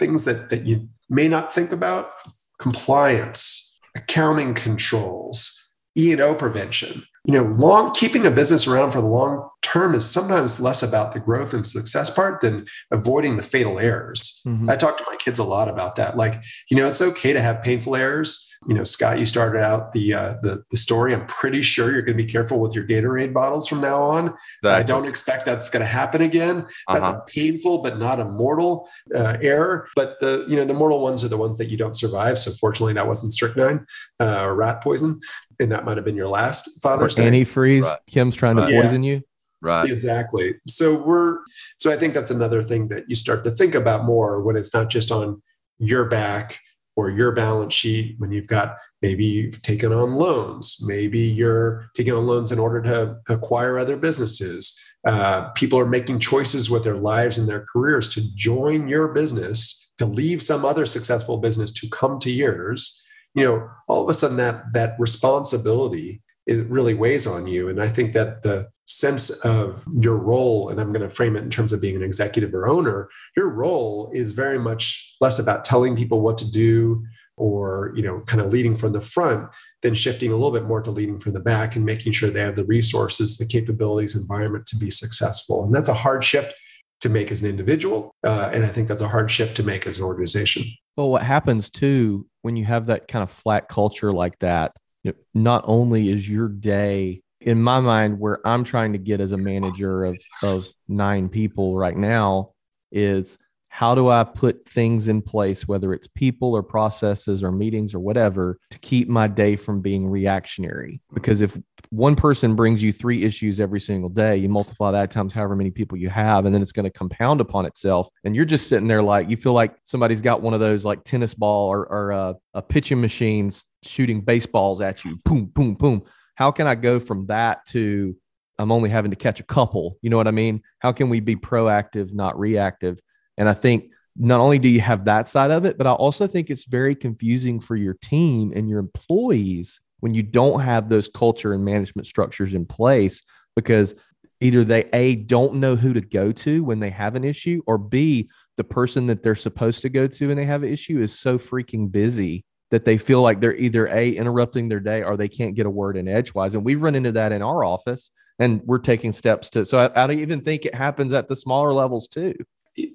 [0.00, 2.10] things that, that you may not think about
[2.58, 7.04] compliance, accounting controls, E&O prevention.
[7.28, 11.12] You know, long keeping a business around for the long term is sometimes less about
[11.12, 14.40] the growth and success part than avoiding the fatal errors.
[14.46, 14.70] Mm-hmm.
[14.70, 16.16] I talk to my kids a lot about that.
[16.16, 19.92] Like, you know, it's okay to have painful errors you know, Scott, you started out
[19.92, 21.14] the uh, the, the story.
[21.14, 24.26] I'm pretty sure you're going to be careful with your Gatorade bottles from now on.
[24.26, 24.70] Exactly.
[24.70, 26.66] I don't expect that's going to happen again.
[26.88, 27.20] That's uh-huh.
[27.22, 29.88] a painful but not a mortal uh, error.
[29.94, 32.38] But the you know the mortal ones are the ones that you don't survive.
[32.38, 33.86] So fortunately, that wasn't strychnine
[34.18, 35.20] uh, or rat poison,
[35.60, 37.30] and that might have been your last Father's or Day.
[37.30, 37.82] Antifreeze.
[37.82, 37.98] Right.
[38.08, 39.14] Kim's trying to poison yeah.
[39.14, 39.22] you.
[39.60, 39.90] Right.
[39.90, 40.54] Exactly.
[40.68, 41.38] So we're
[41.78, 44.72] so I think that's another thing that you start to think about more when it's
[44.72, 45.42] not just on
[45.78, 46.60] your back
[46.98, 52.12] or your balance sheet when you've got maybe you've taken on loans maybe you're taking
[52.12, 54.76] on loans in order to acquire other businesses.
[55.06, 59.92] Uh, people are making choices with their lives and their careers to join your business
[59.96, 63.00] to leave some other successful business to come to yours.
[63.34, 67.68] You know all of a sudden that that responsibility it really weighs on you.
[67.68, 71.42] And i think that the sense of your role, and I'm going to frame it
[71.42, 75.64] in terms of being an executive or owner, your role is very much less about
[75.64, 77.04] telling people what to do
[77.36, 79.48] or you know kind of leading from the front
[79.82, 82.40] than shifting a little bit more to leading from the back and making sure they
[82.40, 85.64] have the resources the capabilities environment to be successful.
[85.64, 86.52] And that's a hard shift
[87.00, 89.86] to make as an individual uh, and i think that's a hard shift to make
[89.86, 90.64] as an organization.
[90.96, 95.12] Well what happens too when you have that kind of flat culture like that you
[95.12, 99.32] know, not only is your day in my mind where i'm trying to get as
[99.32, 102.52] a manager of of nine people right now
[102.90, 103.38] is
[103.78, 108.00] how do i put things in place whether it's people or processes or meetings or
[108.00, 111.00] whatever to keep my day from being reactionary?
[111.14, 111.56] Because if
[111.90, 115.70] one person brings you three issues every single day you multiply that times however many
[115.70, 118.88] people you have and then it's going to compound upon itself and you're just sitting
[118.88, 122.12] there like you feel like somebody's got one of those like tennis ball or, or
[122.12, 126.02] uh, a pitching machines shooting baseballs at you boom boom boom
[126.38, 128.16] how can I go from that to
[128.60, 129.96] I'm only having to catch a couple?
[130.02, 130.62] You know what I mean?
[130.78, 133.00] How can we be proactive, not reactive?
[133.36, 136.28] And I think not only do you have that side of it, but I also
[136.28, 141.08] think it's very confusing for your team and your employees when you don't have those
[141.08, 143.20] culture and management structures in place
[143.56, 143.96] because
[144.40, 147.78] either they a don't know who to go to when they have an issue or
[147.78, 151.18] b the person that they're supposed to go to when they have an issue is
[151.18, 155.28] so freaking busy that they feel like they're either a interrupting their day or they
[155.28, 156.54] can't get a word in edgewise.
[156.54, 160.04] And we've run into that in our office and we're taking steps to so I,
[160.04, 162.34] I don't even think it happens at the smaller levels too.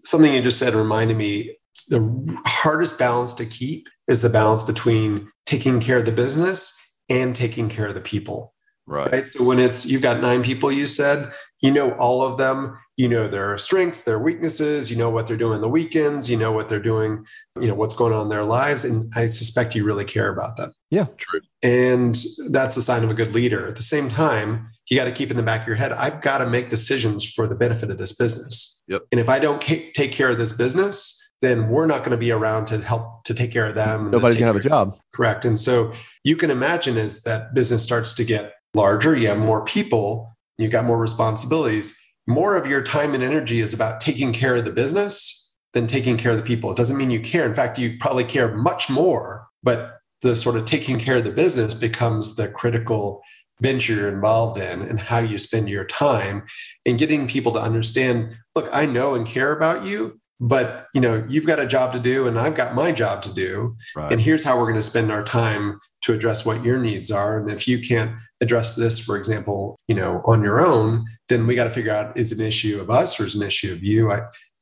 [0.03, 1.57] Something you just said reminded me
[1.89, 7.35] the hardest balance to keep is the balance between taking care of the business and
[7.35, 8.53] taking care of the people.
[8.85, 9.25] Right, right?
[9.25, 11.31] so when it's you've got nine people you said
[11.61, 15.37] you know all of them you know their strengths their weaknesses you know what they're
[15.37, 17.25] doing the weekends you know what they're doing
[17.59, 20.57] you know what's going on in their lives and i suspect you really care about
[20.57, 20.73] them.
[20.89, 21.05] Yeah.
[21.17, 21.41] True.
[21.63, 22.15] And
[22.51, 23.65] that's a sign of a good leader.
[23.67, 26.21] At the same time you got to keep in the back of your head i've
[26.21, 28.83] got to make decisions for the benefit of this business.
[28.87, 29.03] Yep.
[29.11, 32.31] and if i don't take care of this business then we're not going to be
[32.31, 34.97] around to help to take care of them nobody's going to have a job.
[35.13, 35.45] Correct.
[35.45, 35.91] And so
[36.23, 40.71] you can imagine as that business starts to get larger you have more people you've
[40.71, 44.71] got more responsibilities more of your time and energy is about taking care of the
[44.71, 46.71] business than taking care of the people.
[46.71, 47.45] It doesn't mean you care.
[47.45, 51.31] In fact, you probably care much more, but the sort of taking care of the
[51.31, 53.21] business becomes the critical
[53.61, 56.43] venture you're involved in and how you spend your time
[56.85, 61.23] and getting people to understand look i know and care about you but you know
[61.29, 64.11] you've got a job to do and i've got my job to do right.
[64.11, 67.39] and here's how we're going to spend our time to address what your needs are
[67.39, 68.11] and if you can't
[68.43, 72.15] address this for example you know on your own then we got to figure out
[72.17, 74.19] is it an issue of us or is it an issue of you i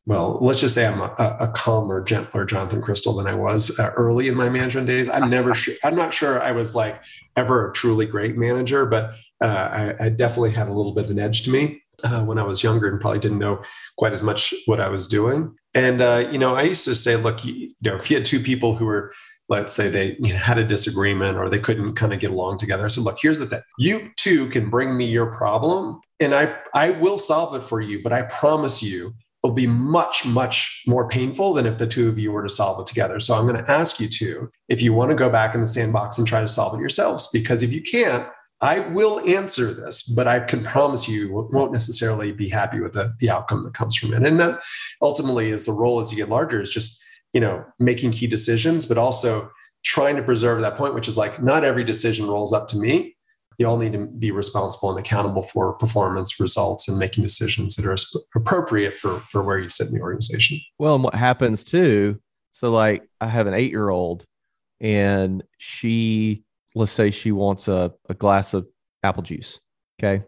[0.08, 3.92] well, let's just say I'm a, a calmer, gentler Jonathan Crystal than I was uh,
[3.96, 5.10] early in my management days.
[5.10, 5.76] I'm never sure.
[5.84, 7.04] I'm not sure I was like
[7.36, 9.14] ever a truly great manager, but
[9.44, 12.38] uh, I, I, definitely had a little bit of an edge to me uh, when
[12.38, 13.62] I was younger and probably didn't know
[13.98, 15.56] quite as much what I was doing.
[15.76, 18.26] And uh, you know, I used to say, look, you, you, know, if you had
[18.26, 19.14] two people who were
[19.52, 22.58] let's say they you know, had a disagreement or they couldn't kind of get along
[22.58, 22.86] together.
[22.86, 23.60] I said, look, here's the thing.
[23.78, 28.02] You two can bring me your problem and I, I will solve it for you,
[28.02, 32.18] but I promise you it'll be much, much more painful than if the two of
[32.18, 33.20] you were to solve it together.
[33.20, 35.68] So I'm going to ask you to, if you want to go back in the
[35.68, 38.26] sandbox and try to solve it yourselves, because if you can't,
[38.62, 43.14] I will answer this, but I can promise you won't necessarily be happy with the,
[43.20, 44.24] the outcome that comes from it.
[44.24, 44.62] And that
[45.02, 47.01] ultimately is the role as you get larger is just,
[47.34, 49.50] you know, making key decisions, but also
[49.84, 53.16] trying to preserve that point, which is like not every decision rolls up to me.
[53.58, 57.86] You all need to be responsible and accountable for performance results and making decisions that
[57.86, 57.96] are
[58.36, 60.60] appropriate for for where you sit in the organization.
[60.80, 62.20] Well and what happens too
[62.52, 64.26] so like i have an eight year old
[64.80, 66.44] and she
[66.76, 68.68] let's say she wants a, a glass of
[69.04, 69.60] apple juice
[70.00, 70.24] okay?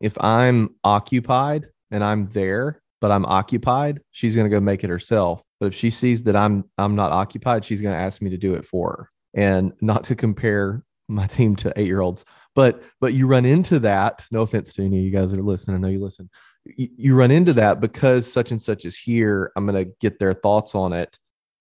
[0.00, 4.90] If i'm occupied and i'm there but i'm occupied she's going to go make it
[4.90, 8.30] herself but if she sees that i'm i'm not occupied she's going to ask me
[8.30, 9.10] to do it for her.
[9.34, 12.24] And not to compare my team to eight year olds
[12.56, 14.26] but but you run into that.
[14.32, 15.76] No offense to any of you guys that are listening.
[15.76, 16.28] I know you listen.
[16.64, 19.52] You, you run into that because such and such is here.
[19.54, 21.16] I'm going to get their thoughts on it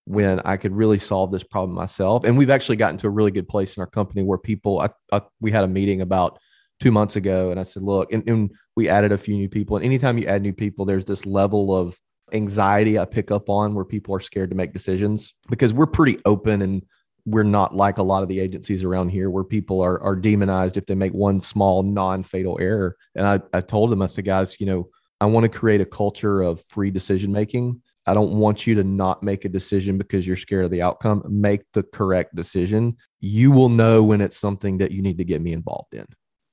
[0.07, 2.23] when i could really solve this problem myself.
[2.23, 4.89] And we've actually gotten to a really good place in our company where people I,
[5.11, 6.39] I, we had a meeting about
[6.79, 9.77] two months ago and i said look and, and we added a few new people.
[9.77, 11.99] And anytime you add new people there's this level of
[12.33, 16.19] anxiety i pick up on where people are scared to make decisions because we're pretty
[16.25, 16.83] open and
[17.25, 20.77] we're not like a lot of the agencies around here where people are are demonized
[20.77, 22.95] if they make one small non-fatal error.
[23.15, 25.85] And I, I told them, I said, guys, you know, I want to create a
[25.85, 27.81] culture of free decision making.
[28.05, 31.23] I don't want you to not make a decision because you're scared of the outcome.
[31.27, 32.97] Make the correct decision.
[33.19, 36.05] You will know when it's something that you need to get me involved in.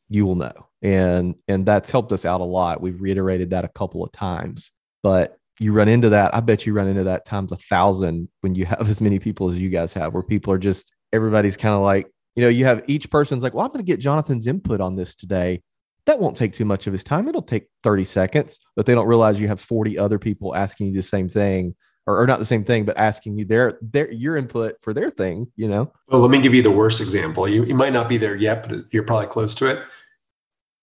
[0.08, 0.68] You will know.
[0.80, 2.80] And and that's helped us out a lot.
[2.80, 4.72] We've reiterated that a couple of times.
[5.02, 6.34] But you run into that.
[6.34, 9.50] I bet you run into that times a thousand when you have as many people
[9.50, 12.64] as you guys have, where people are just everybody's kind of like, you know, you
[12.64, 15.62] have each person's like, well, I'm going to get Jonathan's input on this today.
[16.06, 17.28] That won't take too much of his time.
[17.28, 20.94] It'll take 30 seconds, but they don't realize you have 40 other people asking you
[20.94, 21.76] the same thing,
[22.06, 25.10] or, or not the same thing, but asking you their their your input for their
[25.10, 25.92] thing, you know.
[26.08, 27.46] Well, let me give you the worst example.
[27.46, 29.84] You, you might not be there yet, but you're probably close to it.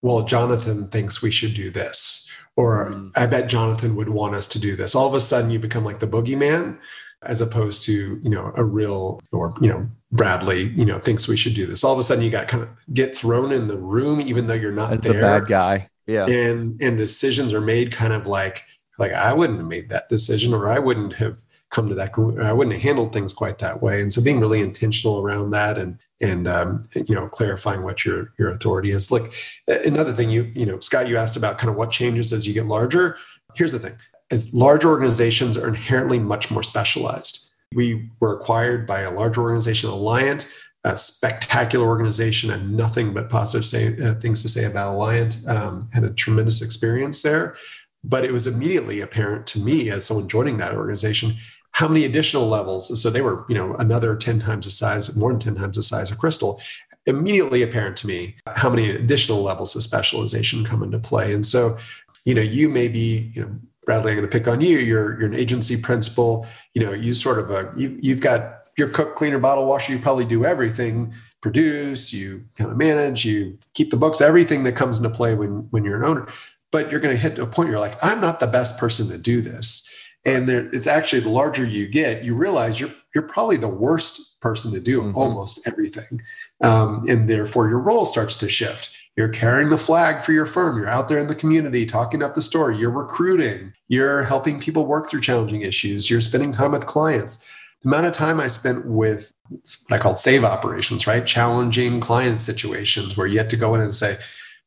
[0.01, 2.29] Well, Jonathan thinks we should do this
[2.59, 3.11] or mm.
[3.15, 4.93] I bet Jonathan would want us to do this.
[4.93, 6.77] All of a sudden, you become like the boogeyman,
[7.23, 11.37] as opposed to you know a real or you know Bradley you know thinks we
[11.37, 11.83] should do this.
[11.83, 14.55] All of a sudden, you got kind of get thrown in the room, even though
[14.55, 15.13] you're not That's there.
[15.13, 16.25] The bad guy, yeah.
[16.27, 18.65] And and decisions are made kind of like
[18.97, 21.39] like I wouldn't have made that decision, or I wouldn't have
[21.69, 22.09] come to that
[22.41, 25.77] i wouldn't have handled things quite that way and so being really intentional around that
[25.77, 29.11] and and um, you know clarifying what your your authority is.
[29.11, 29.33] Look
[29.67, 32.53] another thing you you know scott you asked about kind of what changes as you
[32.53, 33.17] get larger.
[33.55, 33.95] Here's the thing.
[34.31, 37.47] As large organizations are inherently much more specialized.
[37.73, 40.51] We were acquired by a large organization alliant
[40.85, 45.89] a spectacular organization and nothing but positive say, uh, things to say about alliant um,
[45.91, 47.55] had a tremendous experience there.
[48.03, 51.35] But it was immediately apparent to me as someone joining that organization
[51.71, 53.01] how many additional levels?
[53.01, 55.83] So they were you know another 10 times the size more than 10 times the
[55.83, 56.61] size of crystal.
[57.05, 61.33] Immediately apparent to me how many additional levels of specialization come into play.
[61.33, 61.77] And so
[62.25, 63.55] you know you may be you know
[63.85, 64.77] bradley i'm going to pick on you.
[64.79, 66.45] You're you're an agency principal.
[66.73, 69.93] You know you sort of a you, you've got your cook cleaner bottle washer.
[69.93, 71.13] You probably do everything.
[71.41, 75.67] Produce you kind of manage you keep the books everything that comes into play when
[75.69, 76.27] when you're an owner.
[76.71, 79.07] But you're going to hit a point Where you're like i'm not the best person
[79.07, 79.89] to do this
[80.25, 84.39] and there, it's actually the larger you get, you realize you're you're probably the worst
[84.41, 85.17] person to do mm-hmm.
[85.17, 86.21] almost everything,
[86.61, 88.95] um, and therefore your role starts to shift.
[89.15, 90.77] You're carrying the flag for your firm.
[90.77, 92.77] You're out there in the community talking up the story.
[92.77, 93.73] You're recruiting.
[93.89, 96.09] You're helping people work through challenging issues.
[96.09, 97.49] You're spending time with clients.
[97.81, 101.25] The amount of time I spent with what I call save operations, right?
[101.25, 104.17] Challenging client situations where you had to go in and say,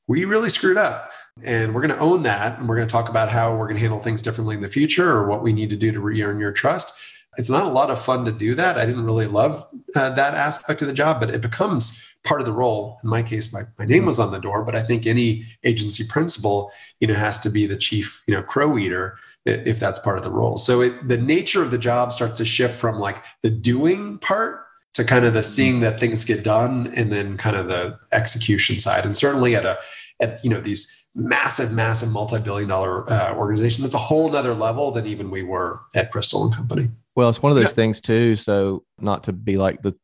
[0.06, 1.10] we really screwed up
[1.42, 2.58] And we're going to own that.
[2.58, 4.68] And we're going to talk about how we're going to handle things differently in the
[4.68, 6.98] future or what we need to do to re earn your trust.
[7.38, 8.76] It's not a lot of fun to do that.
[8.76, 9.66] I didn't really love
[9.96, 12.98] uh, that aspect of the job, but it becomes part of the role.
[13.02, 16.04] In my case, my, my name was on the door, but I think any agency
[16.06, 16.70] principal,
[17.00, 20.24] you know, has to be the chief, you know, crow eater if that's part of
[20.24, 20.56] the role.
[20.56, 24.64] So it, the nature of the job starts to shift from like the doing part
[24.94, 28.78] to kind of the seeing that things get done and then kind of the execution
[28.78, 29.04] side.
[29.04, 29.78] And certainly at a,
[30.20, 34.90] at, you know, these massive, massive multi-billion dollar uh, organization, it's a whole nother level
[34.90, 36.88] than even we were at Crystal and Company.
[37.14, 37.74] Well, it's one of those yeah.
[37.74, 38.36] things too.
[38.36, 39.94] So, not to be like the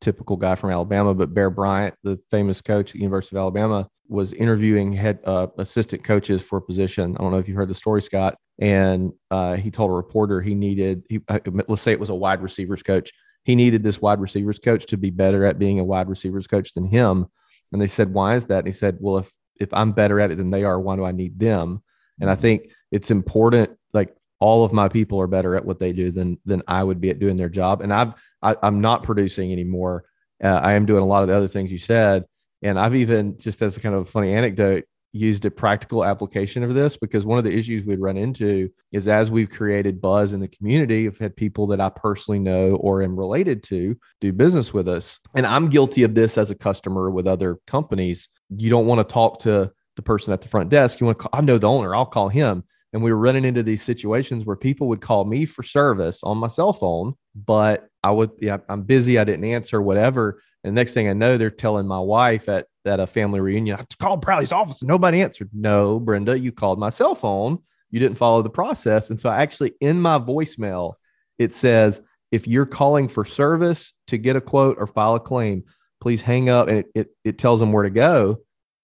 [0.00, 4.32] typical guy from Alabama, but Bear Bryant, the famous coach at University of Alabama, was
[4.32, 7.16] interviewing head uh, assistant coaches for a position.
[7.18, 8.36] I don't know if you heard the story, Scott.
[8.58, 12.14] And uh, he told a reporter he needed, he, uh, let's say it was a
[12.14, 13.12] wide receivers coach.
[13.44, 16.72] He needed this wide receivers coach to be better at being a wide receivers coach
[16.72, 17.26] than him.
[17.72, 20.30] And they said, "Why is that?" And he said, "Well, if if I'm better at
[20.30, 21.82] it than they are, why do I need them?"
[22.20, 23.70] And I think it's important.
[23.92, 27.00] Like all of my people are better at what they do than than I would
[27.00, 27.82] be at doing their job.
[27.82, 30.04] And I've I, i am not producing anymore.
[30.42, 32.24] Uh, I am doing a lot of the other things you said,
[32.62, 34.84] and I've even just as a kind of funny anecdote
[35.16, 39.08] used a practical application of this because one of the issues we'd run into is
[39.08, 43.02] as we've created buzz in the community, I've had people that I personally know or
[43.02, 45.18] am related to do business with us.
[45.34, 48.28] And I'm guilty of this as a customer with other companies.
[48.50, 51.00] You don't want to talk to the person at the front desk.
[51.00, 52.64] You want to call, I know the owner, I'll call him.
[52.92, 56.38] And we were running into these situations where people would call me for service on
[56.38, 59.18] my cell phone, but I would, yeah, I'm busy.
[59.18, 60.40] I didn't answer, whatever.
[60.64, 63.78] And next thing I know, they're telling my wife at, at a uh, family reunion,
[63.78, 64.82] I called Bradley's office.
[64.82, 65.50] And nobody answered.
[65.52, 67.58] No, Brenda, you called my cell phone.
[67.90, 69.10] You didn't follow the process.
[69.10, 70.94] And so I actually in my voicemail,
[71.38, 72.00] it says,
[72.32, 75.64] if you're calling for service to get a quote or file a claim,
[76.00, 76.68] please hang up.
[76.68, 78.38] And it, it, it tells them where to go.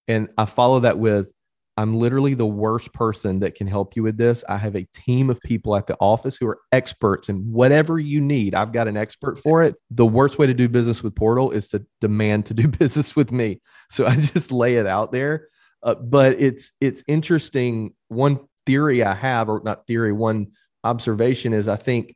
[0.07, 1.31] And I follow that with,
[1.75, 4.43] I'm literally the worst person that can help you with this.
[4.47, 8.21] I have a team of people at the office who are experts in whatever you
[8.21, 8.53] need.
[8.53, 9.75] I've got an expert for it.
[9.89, 13.31] The worst way to do business with Portal is to demand to do business with
[13.31, 13.61] me.
[13.89, 15.47] So I just lay it out there.
[15.81, 17.93] Uh, but it's it's interesting.
[18.07, 20.51] One theory I have, or not theory, one
[20.83, 22.15] observation is I think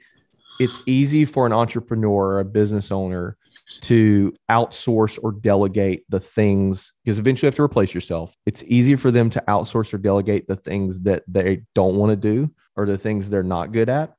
[0.60, 3.37] it's easy for an entrepreneur or a business owner
[3.82, 8.36] to outsource or delegate the things because eventually you have to replace yourself.
[8.46, 12.16] It's easy for them to outsource or delegate the things that they don't want to
[12.16, 14.14] do or the things they're not good at.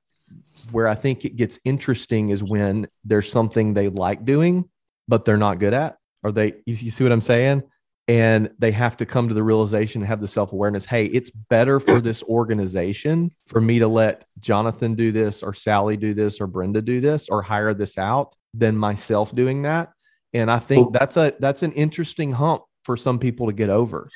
[0.72, 4.68] Where I think it gets interesting is when there's something they like doing,
[5.06, 7.62] but they're not good at, Are they, you see what I'm saying?
[8.08, 11.78] And they have to come to the realization and have the self-awareness hey it's better
[11.78, 16.46] for this organization for me to let jonathan do this or sally do this or
[16.46, 19.92] brenda do this or hire this out than myself doing that.
[20.34, 24.08] And i think that's a that's an interesting hump for some people to get over.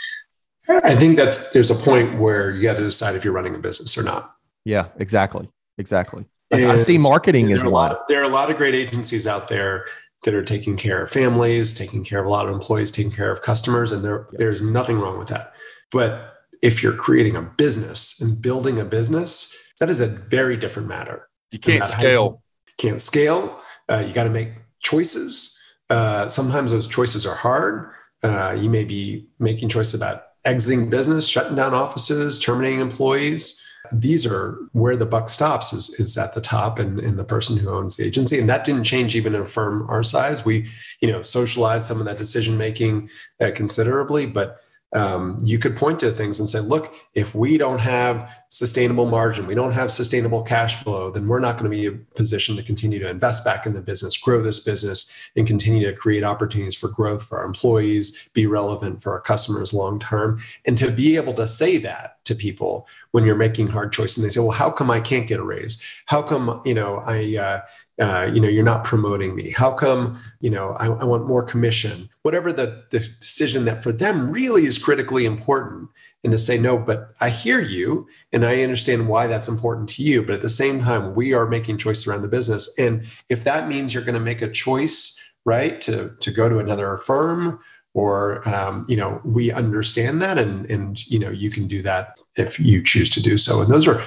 [0.69, 3.59] I think that's there's a point where you got to decide if you're running a
[3.59, 4.35] business or not.
[4.65, 6.27] Yeah exactly exactly.
[6.53, 9.87] And i see marketing as well there are a lot of great agencies out there
[10.23, 13.31] that are taking care of families, taking care of a lot of employees, taking care
[13.31, 15.53] of customers, and there, there's nothing wrong with that.
[15.91, 20.89] But if you're creating a business and building a business, that is a very different
[20.89, 21.29] matter.
[21.51, 22.43] You can't scale.
[22.67, 23.61] You can't scale.
[23.91, 25.59] Uh, you got to make choices.
[25.91, 27.91] Uh, sometimes those choices are hard.
[28.23, 33.63] Uh, you may be making choices about exiting business, shutting down offices, terminating employees
[33.93, 37.57] these are where the buck stops is, is at the top and, and the person
[37.57, 38.39] who owns the agency.
[38.39, 40.45] And that didn't change even in a firm our size.
[40.45, 40.69] We,
[41.01, 44.63] you know, socialized some of that decision making uh, considerably, but
[44.95, 49.47] um, you could point to things and say, look, if we don't have sustainable margin,
[49.47, 52.57] we don't have sustainable cash flow, then we're not going to be in a position
[52.57, 56.25] to continue to invest back in the business, grow this business, and continue to create
[56.25, 60.39] opportunities for growth for our employees, be relevant for our customers long term.
[60.67, 64.25] And to be able to say that to people when you're making hard choices, and
[64.25, 65.83] they say, well, how come I can't get a raise?
[66.07, 67.61] How come, you know, I, uh,
[68.01, 69.51] uh, you know you're not promoting me?
[69.51, 72.09] How come you know i, I want more commission?
[72.23, 75.91] Whatever the, the decision that for them really is critically important
[76.25, 80.03] and to say no but i hear you and i understand why that's important to
[80.03, 83.45] you but at the same time we are making choices around the business and if
[83.45, 87.59] that means you're going to make a choice right to to go to another firm
[87.95, 92.19] or um, you know we understand that and and you know you can do that
[92.37, 94.01] if you choose to do so and those are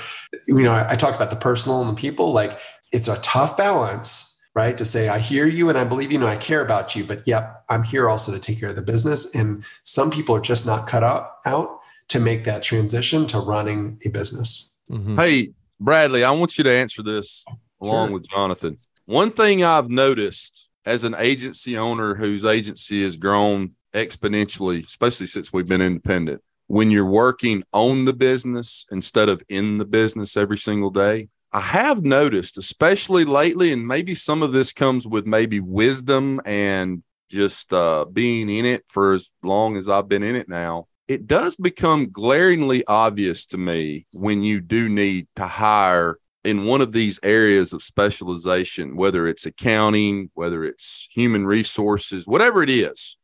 [0.47, 2.59] you know I, I talked about the personal and the people like
[2.95, 4.77] it's a tough balance, right?
[4.77, 7.27] To say, I hear you and I believe you and I care about you, but
[7.27, 9.35] yep, I'm here also to take care of the business.
[9.35, 11.79] And some people are just not cut out, out
[12.09, 14.75] to make that transition to running a business.
[14.89, 15.17] Mm-hmm.
[15.17, 17.43] Hey, Bradley, I want you to answer this
[17.81, 18.13] along sure.
[18.13, 18.77] with Jonathan.
[19.05, 25.51] One thing I've noticed as an agency owner whose agency has grown exponentially, especially since
[25.51, 30.57] we've been independent, when you're working on the business instead of in the business every
[30.57, 31.29] single day.
[31.51, 37.01] I have noticed, especially lately, and maybe some of this comes with maybe wisdom and
[37.29, 40.87] just uh, being in it for as long as I've been in it now.
[41.07, 46.79] It does become glaringly obvious to me when you do need to hire in one
[46.81, 53.17] of these areas of specialization, whether it's accounting, whether it's human resources, whatever it is,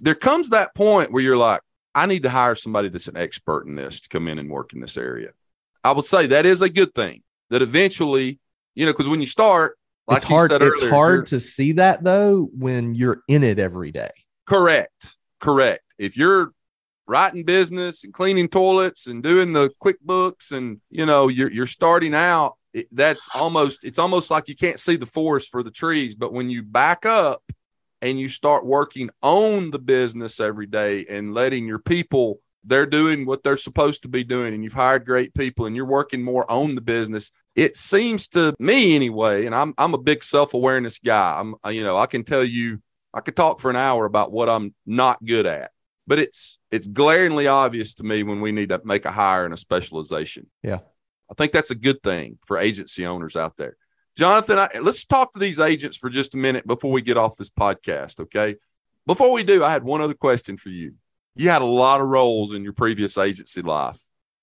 [0.00, 1.60] there comes that point where you're like,
[1.94, 4.72] I need to hire somebody that's an expert in this to come in and work
[4.72, 5.30] in this area.
[5.82, 8.38] I would say that is a good thing that eventually,
[8.74, 9.76] you know, because when you start,
[10.06, 13.90] like it's hard, it's earlier, hard to see that though when you're in it every
[13.90, 14.10] day.
[14.46, 15.16] Correct.
[15.40, 15.82] Correct.
[15.98, 16.52] If you're
[17.06, 22.14] writing business and cleaning toilets and doing the QuickBooks and you know you're you're starting
[22.14, 26.14] out, it, that's almost it's almost like you can't see the forest for the trees.
[26.14, 27.42] But when you back up
[28.02, 33.24] and you start working on the business every day and letting your people they're doing
[33.24, 36.50] what they're supposed to be doing and you've hired great people and you're working more
[36.50, 41.38] on the business it seems to me anyway and i'm i'm a big self-awareness guy
[41.38, 42.80] i'm you know i can tell you
[43.14, 45.70] i could talk for an hour about what i'm not good at
[46.06, 49.54] but it's it's glaringly obvious to me when we need to make a hire and
[49.54, 50.78] a specialization yeah
[51.30, 53.76] i think that's a good thing for agency owners out there
[54.16, 57.36] jonathan I, let's talk to these agents for just a minute before we get off
[57.36, 58.56] this podcast okay
[59.06, 60.94] before we do i had one other question for you
[61.38, 63.98] you had a lot of roles in your previous agency life.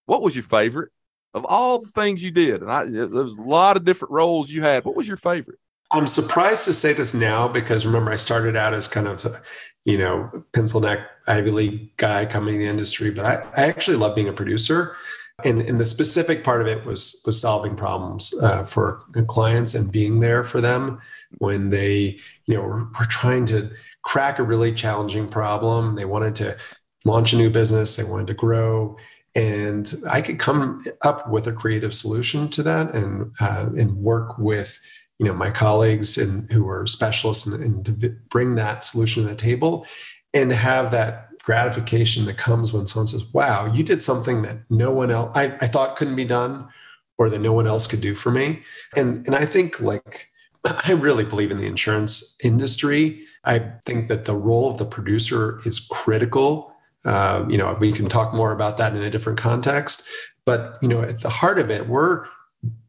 [0.06, 0.92] What was your favorite
[1.34, 2.62] of all the things you did?
[2.62, 4.86] And I, there was a lot of different roles you had.
[4.86, 5.60] What was your favorite?
[5.92, 9.42] I'm surprised to say this now because remember I started out as kind of,
[9.84, 13.98] you know, pencil neck Ivy League guy coming in the industry, but I, I actually
[13.98, 14.96] love being a producer.
[15.44, 19.92] And, and the specific part of it was was solving problems uh, for clients and
[19.92, 21.00] being there for them
[21.40, 23.70] when they, you know, were, were trying to
[24.04, 25.96] crack a really challenging problem.
[25.96, 26.58] They wanted to
[27.04, 28.98] launch a new business, they wanted to grow.
[29.36, 34.38] And I could come up with a creative solution to that and, uh, and work
[34.38, 34.80] with
[35.20, 39.36] you know my colleagues and who are specialists and, and bring that solution to the
[39.36, 39.86] table
[40.34, 44.91] and have that gratification that comes when someone says wow you did something that no
[44.91, 46.68] one else I, I thought couldn't be done
[47.18, 48.64] or that no one else could do for me
[48.96, 50.32] and and i think like
[50.88, 55.60] i really believe in the insurance industry i think that the role of the producer
[55.66, 56.76] is critical
[57.06, 60.08] um, you know, we can talk more about that in a different context.
[60.46, 62.26] But you know, at the heart of it, we're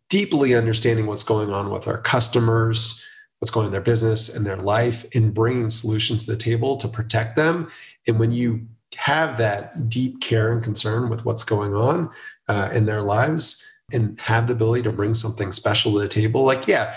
[0.09, 3.05] deeply understanding what's going on with our customers,
[3.39, 6.77] what's going on in their business and their life, and bringing solutions to the table
[6.79, 7.71] to protect them.
[8.07, 12.11] And when you have that deep care and concern with what's going on
[12.49, 16.43] uh, in their lives, and have the ability to bring something special to the table,
[16.43, 16.97] like yeah,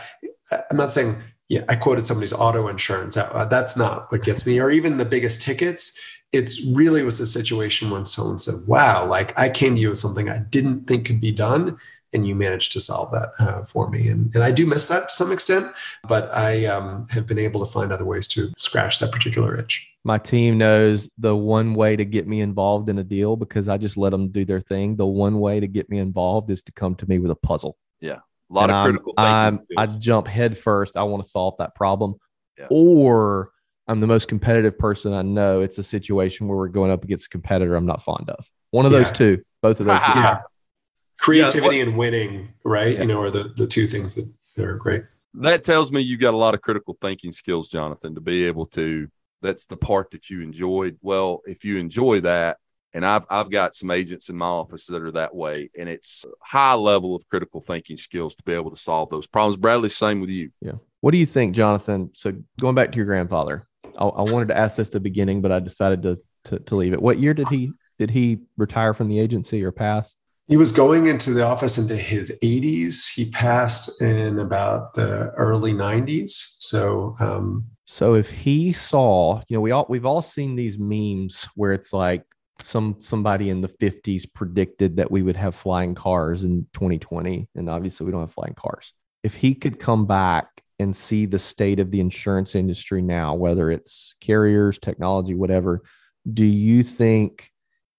[0.72, 3.16] I'm not saying yeah, I quoted somebody's auto insurance.
[3.18, 7.26] Uh, that's not what gets me, or even the biggest tickets it's really was a
[7.26, 11.08] situation when someone said, wow, like I came to you with something I didn't think
[11.08, 11.78] could be done.
[12.14, 14.08] And you managed to solve that uh, for me.
[14.10, 15.68] And, and I do miss that to some extent,
[16.08, 19.88] but I um, have been able to find other ways to scratch that particular itch.
[20.04, 23.78] My team knows the one way to get me involved in a deal because I
[23.78, 24.96] just let them do their thing.
[24.96, 27.78] The one way to get me involved is to come to me with a puzzle.
[28.00, 28.20] Yeah.
[28.50, 30.98] A lot and of I'm, critical I'm, I jump head first.
[30.98, 32.16] I want to solve that problem.
[32.58, 32.68] Yeah.
[32.70, 33.52] Or
[33.88, 35.62] I'm the most competitive person I know.
[35.62, 38.50] It's a situation where we're going up against a competitor I'm not fond of.
[38.72, 39.00] One of yeah.
[39.00, 40.00] those two, both of those.
[40.16, 40.42] yeah.
[41.20, 42.94] Creativity yeah, and winning, right?
[42.94, 43.02] Yeah.
[43.02, 45.04] You know, are the, the two things that, that are great.
[45.36, 48.66] That tells me you've got a lot of critical thinking skills, Jonathan, to be able
[48.68, 49.08] to.
[49.42, 50.98] That's the part that you enjoyed.
[51.02, 52.58] Well, if you enjoy that,
[52.94, 56.26] and I've I've got some agents in my office that are that way, and it's
[56.42, 59.58] high level of critical thinking skills to be able to solve those problems.
[59.58, 60.52] Bradley, same with you.
[60.62, 60.74] Yeah.
[61.02, 62.10] What do you think, Jonathan?
[62.14, 63.68] So going back to your grandfather,
[63.98, 66.76] I, I, wanted to ask this at the beginning, but I decided to, to to
[66.76, 67.02] leave it.
[67.02, 70.16] What year did he did he retire from the agency or pass?
[70.50, 73.14] He was going into the office into his 80s.
[73.14, 76.56] He passed in about the early 90s.
[76.58, 81.48] So, um, so if he saw, you know, we all we've all seen these memes
[81.54, 82.24] where it's like
[82.60, 87.70] some somebody in the 50s predicted that we would have flying cars in 2020, and
[87.70, 88.94] obviously we don't have flying cars.
[89.24, 93.70] If he could come back and see the state of the insurance industry now, whether
[93.70, 95.84] it's carriers, technology, whatever,
[96.34, 97.52] do you think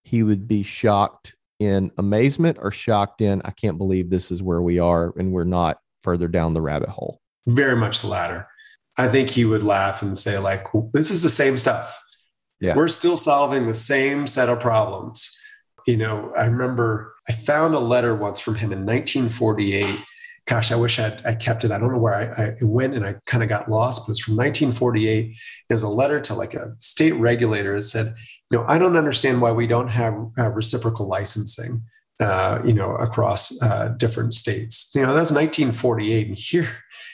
[0.03, 4.63] he would be shocked in amazement or shocked in, I can't believe this is where
[4.63, 7.21] we are and we're not further down the rabbit hole?
[7.47, 8.49] Very much the latter.
[8.99, 12.03] I think he would laugh and say, like, this is the same stuff.
[12.61, 12.75] Yeah.
[12.75, 15.39] We're still solving the same set of problems.
[15.87, 20.05] You know, I remember I found a letter once from him in 1948
[20.51, 21.71] gosh, I wish I'd, I kept it.
[21.71, 24.21] I don't know where I, I went and I kind of got lost, but it's
[24.21, 25.37] from 1948.
[25.69, 27.77] It was a letter to like a state regulator.
[27.77, 28.15] It said,
[28.51, 31.83] you know, I don't understand why we don't have uh, reciprocal licensing,
[32.21, 34.91] uh, you know, across uh, different states.
[34.95, 36.29] You know, that's 1948.
[36.29, 36.69] And here,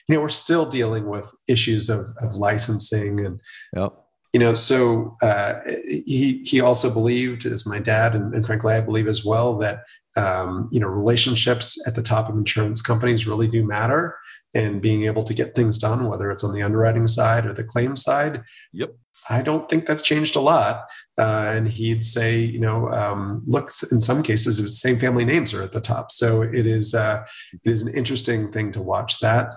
[0.08, 3.40] you know, we're still dealing with issues of, of licensing and,
[3.74, 3.92] yep.
[4.32, 8.80] you know, so uh, he, he also believed, as my dad, and, and frankly, I
[8.80, 9.84] believe as well, that
[10.16, 14.16] um, you know relationships at the top of insurance companies really do matter
[14.56, 17.64] and being able to get things done whether it's on the underwriting side or the
[17.64, 18.42] claim side
[18.72, 18.90] yep.
[19.30, 20.84] I don't think that's changed a lot.
[21.18, 25.54] Uh, and he'd say you know um, looks in some cases the same family names
[25.54, 26.10] are at the top.
[26.10, 29.48] So it is uh, it is an interesting thing to watch that.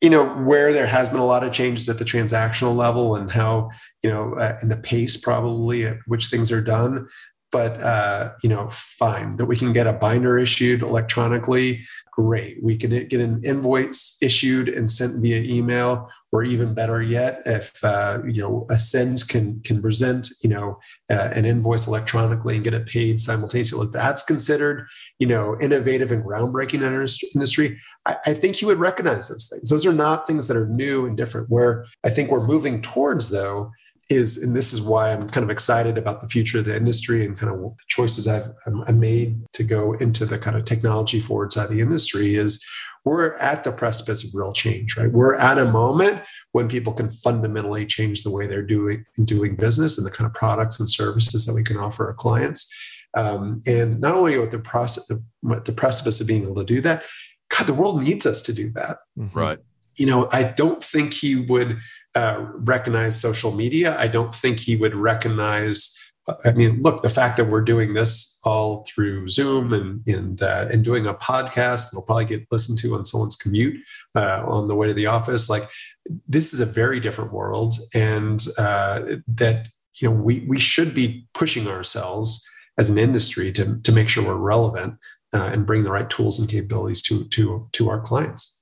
[0.00, 3.30] You know where there has been a lot of changes at the transactional level and
[3.30, 3.70] how
[4.02, 7.06] you know uh, and the pace probably at which things are done
[7.52, 11.82] but uh, you know, fine that we can get a binder issued electronically.
[12.10, 17.42] Great, we can get an invoice issued and sent via email, or even better yet,
[17.46, 20.80] if uh, you know Ascend can can present you know
[21.10, 23.86] uh, an invoice electronically and get it paid simultaneously.
[23.92, 24.86] That's considered
[25.18, 27.78] you know innovative and groundbreaking in our industry.
[28.06, 29.68] I, I think you would recognize those things.
[29.68, 31.50] Those are not things that are new and different.
[31.50, 33.70] Where I think we're moving towards though
[34.12, 37.24] is, and this is why I'm kind of excited about the future of the industry
[37.24, 38.50] and kind of the choices I've,
[38.86, 42.64] I've made to go into the kind of technology forward side of the industry is
[43.04, 45.10] we're at the precipice of real change, right?
[45.10, 49.98] We're at a moment when people can fundamentally change the way they're doing doing business
[49.98, 52.72] and the kind of products and services that we can offer our clients.
[53.14, 57.04] Um, and not only with the process, the precipice of being able to do that,
[57.48, 58.98] God, the world needs us to do that.
[59.18, 59.38] Mm-hmm.
[59.38, 59.58] Right.
[59.96, 61.78] You know, I don't think he would
[62.14, 63.98] uh, recognize social media.
[63.98, 65.98] I don't think he would recognize.
[66.44, 70.68] I mean, look, the fact that we're doing this all through Zoom and and uh,
[70.70, 73.82] and doing a podcast that'll probably get listened to on someone's commute
[74.14, 75.50] uh, on the way to the office.
[75.50, 75.64] Like,
[76.28, 81.26] this is a very different world, and uh, that you know we we should be
[81.34, 84.98] pushing ourselves as an industry to to make sure we're relevant
[85.32, 88.61] uh, and bring the right tools and capabilities to to to our clients.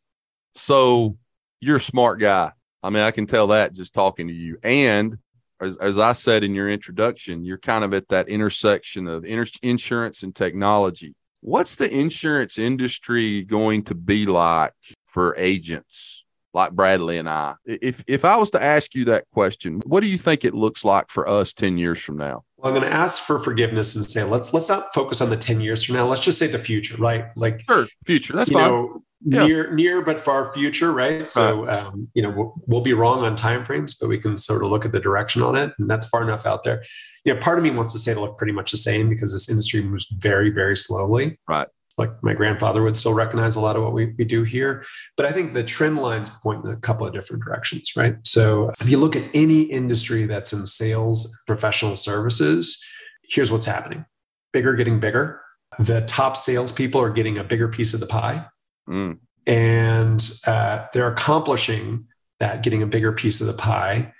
[0.55, 1.17] So
[1.61, 4.59] you're a smart guy I mean, I can tell that just talking to you.
[4.63, 5.19] And
[5.61, 10.23] as, as I said in your introduction, you're kind of at that intersection of insurance
[10.23, 11.15] and technology.
[11.43, 14.73] What's the insurance industry going to be like
[15.07, 17.55] for agents like Bradley and I?
[17.65, 20.85] If if I was to ask you that question, what do you think it looks
[20.85, 22.45] like for us 10 years from now?
[22.57, 25.37] Well, I'm going to ask for forgiveness and say let's let's not focus on the
[25.37, 26.07] 10 years from now.
[26.07, 27.27] Let's just say the future, right?
[27.37, 28.35] Like sure, future.
[28.35, 28.71] That's fine.
[28.71, 29.47] Know, yeah.
[29.47, 31.27] near near but far future right?
[31.27, 34.71] So um, you know we'll, we'll, be wrong on timeframes but we can sort of
[34.71, 36.83] look at the direction on it and that's far enough out there.
[37.25, 39.33] You know part of me wants to say to look pretty much the same because
[39.33, 41.39] this industry moves very very slowly.
[41.49, 41.69] Right.
[41.99, 44.85] Like my grandfather would still recognize a lot of what we, we do here
[45.19, 48.17] but i think the trend lines point in a couple of different directions right?
[48.25, 52.83] So if you look at any industry that's in sales professional services
[53.31, 54.05] here's what's happening.
[54.53, 55.41] Bigger getting bigger.
[55.79, 58.45] The top salespeople are getting a bigger piece of the pie
[58.91, 59.19] Mm.
[59.47, 62.07] And uh, they're accomplishing
[62.39, 64.13] that, getting a bigger piece of the pie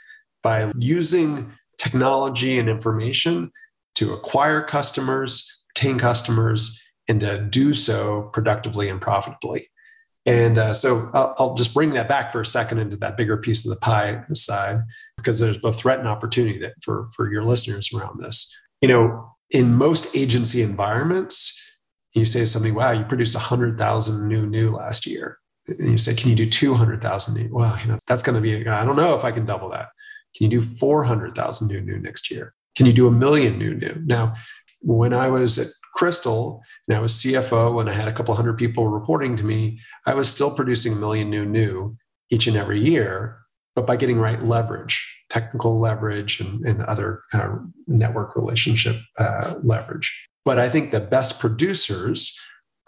[0.43, 3.51] by using technology and information
[3.97, 9.67] to acquire customers, retain customers, and to do so productively and profitably.
[10.27, 13.39] And uh, so I'll, I'll, just bring that back for a second into that bigger
[13.39, 14.81] piece of the pie side,
[15.17, 18.55] because there's both threat and opportunity that for, for your listeners around this.
[18.83, 21.60] You know, in most agency environments,
[22.15, 25.39] you say to somebody, wow, you produced 100,000 new new last year.
[25.69, 27.49] And you say, can you do 200,000 new?
[27.53, 29.91] Well, you know, that's going to be, I don't know if I can double that.
[30.37, 32.55] Can you do 400,000 new new next year?
[32.77, 34.03] Can you do a million new new?
[34.05, 34.35] Now,
[34.81, 38.59] when I was at Crystal and I was CFO and I had a couple hundred
[38.59, 41.97] people reporting to me, I was still producing a million new new
[42.31, 43.39] each and every year,
[43.75, 49.55] but by getting right leverage, technical leverage, and, and other kind of network relationship uh,
[49.63, 50.30] leverage.
[50.45, 52.39] But I think the best producers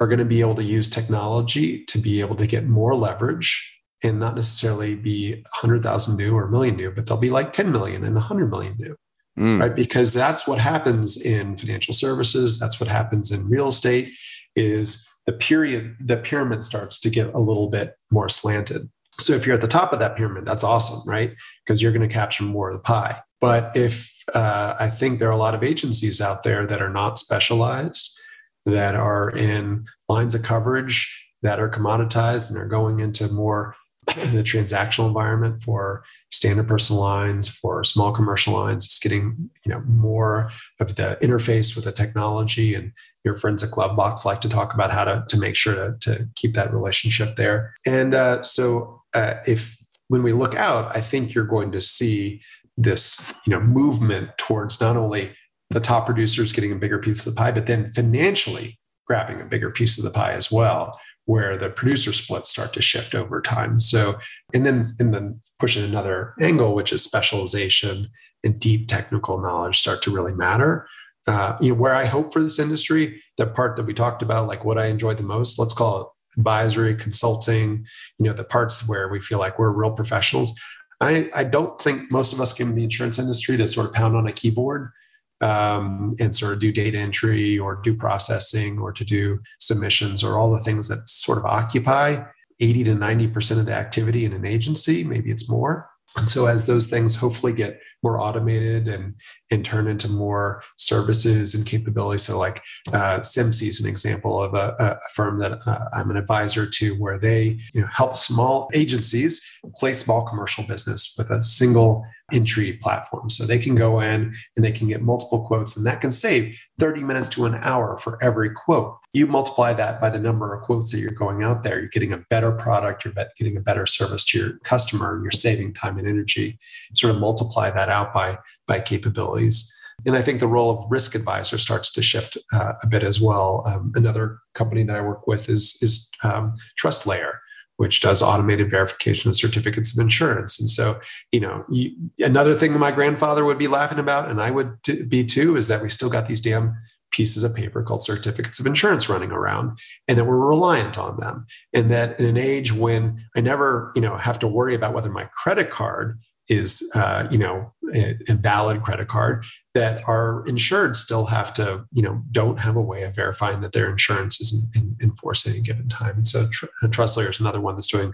[0.01, 3.81] are going to be able to use technology to be able to get more leverage
[4.03, 7.71] and not necessarily be 100,000 new or a million new, but they'll be like 10
[7.71, 8.97] million and 100 million new.
[9.39, 9.61] Mm.
[9.61, 9.75] Right.
[9.75, 12.59] Because that's what happens in financial services.
[12.59, 14.13] That's what happens in real estate
[14.57, 18.91] is the period, the pyramid starts to get a little bit more slanted.
[19.19, 21.35] So if you're at the top of that pyramid, that's awesome, right?
[21.65, 23.21] Because you're going to capture more of the pie.
[23.43, 26.93] But if uh, I think there are a lot of agencies out there that are
[26.93, 28.19] not specialized,
[28.65, 33.75] that are in lines of coverage that are commoditized and are going into more
[34.07, 38.85] the transactional environment for standard personal lines, for small commercial lines.
[38.85, 40.49] It's getting you know more
[40.81, 42.93] of the interface with the technology and
[43.25, 46.27] your forensic glove box like to talk about how to, to make sure to, to
[46.37, 47.75] keep that relationship there.
[47.87, 49.77] And uh, so uh, if
[50.09, 52.41] when we look out, I think you're going to see
[52.77, 55.35] this you know movement towards not only
[55.71, 59.47] the top producers getting a bigger piece of the pie, but then financially grabbing a
[59.47, 63.41] bigger piece of the pie as well, where the producer splits start to shift over
[63.41, 63.81] time.
[63.81, 64.19] So,
[64.55, 68.09] and then and then pushing another angle, which is specialization
[68.45, 70.87] and deep technical knowledge, start to really matter.
[71.27, 74.49] Uh, you know, where I hope for this industry, the part that we talked about,
[74.49, 76.07] like what I enjoyed the most, let's call it
[76.37, 77.87] advisory, consulting,
[78.19, 80.59] you know, the parts where we feel like we're real professionals.
[81.03, 83.93] I, I don't think most of us came in the insurance industry to sort of
[83.93, 84.93] pound on a keyboard
[85.41, 90.39] um, and sort of do data entry or do processing or to do submissions or
[90.39, 92.23] all the things that sort of occupy
[92.61, 95.03] 80 to 90% of the activity in an agency.
[95.03, 95.91] Maybe it's more.
[96.17, 99.15] And so as those things hopefully get more automated and
[99.51, 102.23] and turn into more services and capabilities.
[102.23, 106.67] So like uh, is an example of a, a firm that uh, I'm an advisor
[106.69, 109.43] to, where they you know help small agencies
[109.77, 113.29] play small commercial business with a single entry platform.
[113.29, 116.59] So they can go in and they can get multiple quotes, and that can save
[116.79, 118.97] 30 minutes to an hour for every quote.
[119.13, 122.13] You multiply that by the number of quotes that you're going out there, you're getting
[122.13, 125.99] a better product, you're getting a better service to your customer, and you're saving time
[125.99, 126.59] and energy.
[126.95, 129.79] Sort of multiply that out by, by capabilities.
[130.07, 133.21] And I think the role of risk advisor starts to shift uh, a bit as
[133.21, 133.63] well.
[133.67, 137.35] Um, another company that I work with is, is um, TrustLayer
[137.83, 140.61] which does automated verification of certificates of insurance.
[140.61, 141.01] And so,
[141.33, 144.81] you know, you, another thing that my grandfather would be laughing about, and I would
[144.85, 146.77] t- be too, is that we still got these damn
[147.11, 149.77] pieces of paper called certificates of insurance running around
[150.07, 154.01] and that we're reliant on them and that in an age when i never you
[154.01, 156.19] know have to worry about whether my credit card
[156.49, 159.45] is uh, you know a, a, valid credit card
[159.75, 163.73] that our insured still have to you know don't have a way of verifying that
[163.73, 166.17] their insurance is in, in, force at any given time.
[166.17, 168.13] And so tr- TrustLayer is another one that's doing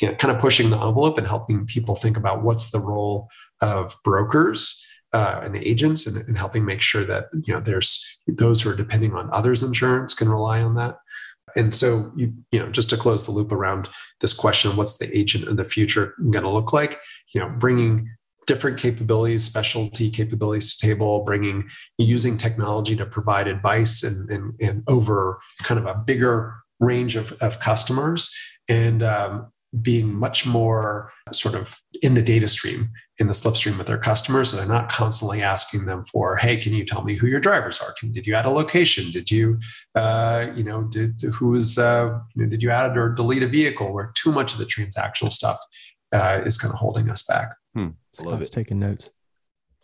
[0.00, 3.28] you know, kind of pushing the envelope and helping people think about what's the role
[3.60, 8.62] of brokers uh, and agents and, and helping make sure that you know there's those
[8.62, 10.96] who are depending on others insurance can rely on that.
[11.56, 13.88] And so you you know just to close the loop around
[14.20, 16.98] this question what's the agent in the future going to look like
[17.34, 18.08] you know bringing
[18.46, 21.68] different capabilities specialty capabilities to table bringing
[21.98, 27.32] using technology to provide advice and and, and over kind of a bigger range of,
[27.40, 28.34] of customers
[28.68, 33.86] and um, being much more sort of in the data stream in the slipstream with
[33.86, 34.50] their customers.
[34.50, 37.80] So they're not constantly asking them for hey can you tell me who your drivers
[37.80, 37.94] are?
[37.98, 39.10] Can, did you add a location?
[39.12, 39.58] Did you
[39.94, 43.48] uh, you know did who is uh, you know, did you add or delete a
[43.48, 43.92] vehicle?
[43.92, 45.58] Where too much of the transactional stuff
[46.12, 47.48] uh, is kind of holding us back.
[47.74, 47.88] Hmm.
[48.20, 49.10] Love it taking notes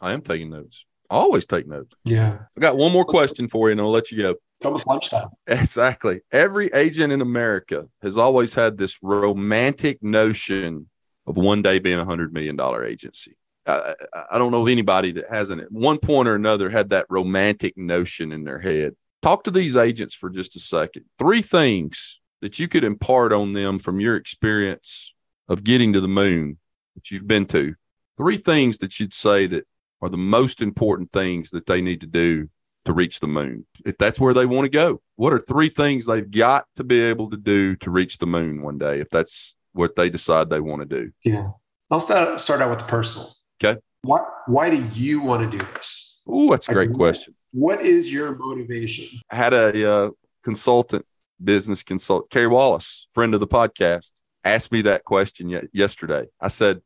[0.00, 3.68] i am taking notes I always take notes yeah i got one more question for
[3.68, 5.28] you and i'll let you go it's almost lunchtime.
[5.46, 6.20] Exactly.
[6.32, 10.88] Every agent in America has always had this romantic notion
[11.28, 13.36] of one day being a hundred million dollar agency.
[13.66, 13.94] I,
[14.32, 17.76] I don't know of anybody that hasn't at one point or another had that romantic
[17.76, 18.96] notion in their head.
[19.22, 21.04] Talk to these agents for just a second.
[21.20, 25.14] Three things that you could impart on them from your experience
[25.48, 26.58] of getting to the moon
[26.96, 27.74] that you've been to.
[28.18, 29.66] Three things that you'd say that
[30.02, 32.50] are the most important things that they need to do
[32.84, 33.66] to reach the moon.
[33.86, 37.00] If that's where they want to go what are three things they've got to be
[37.00, 40.60] able to do to reach the moon one day if that's what they decide they
[40.60, 41.10] want to do?
[41.24, 41.44] Yeah.
[41.90, 43.34] I'll start, start out with the personal.
[43.62, 43.80] Okay.
[44.02, 46.22] Why, why do you want to do this?
[46.28, 47.34] Oh that's a great question.
[47.50, 49.20] What is your motivation?
[49.32, 50.10] I had a uh,
[50.44, 51.04] consultant
[51.42, 54.12] business consult carrie wallace friend of the podcast
[54.44, 56.26] asked me that question yesterday.
[56.40, 56.80] I said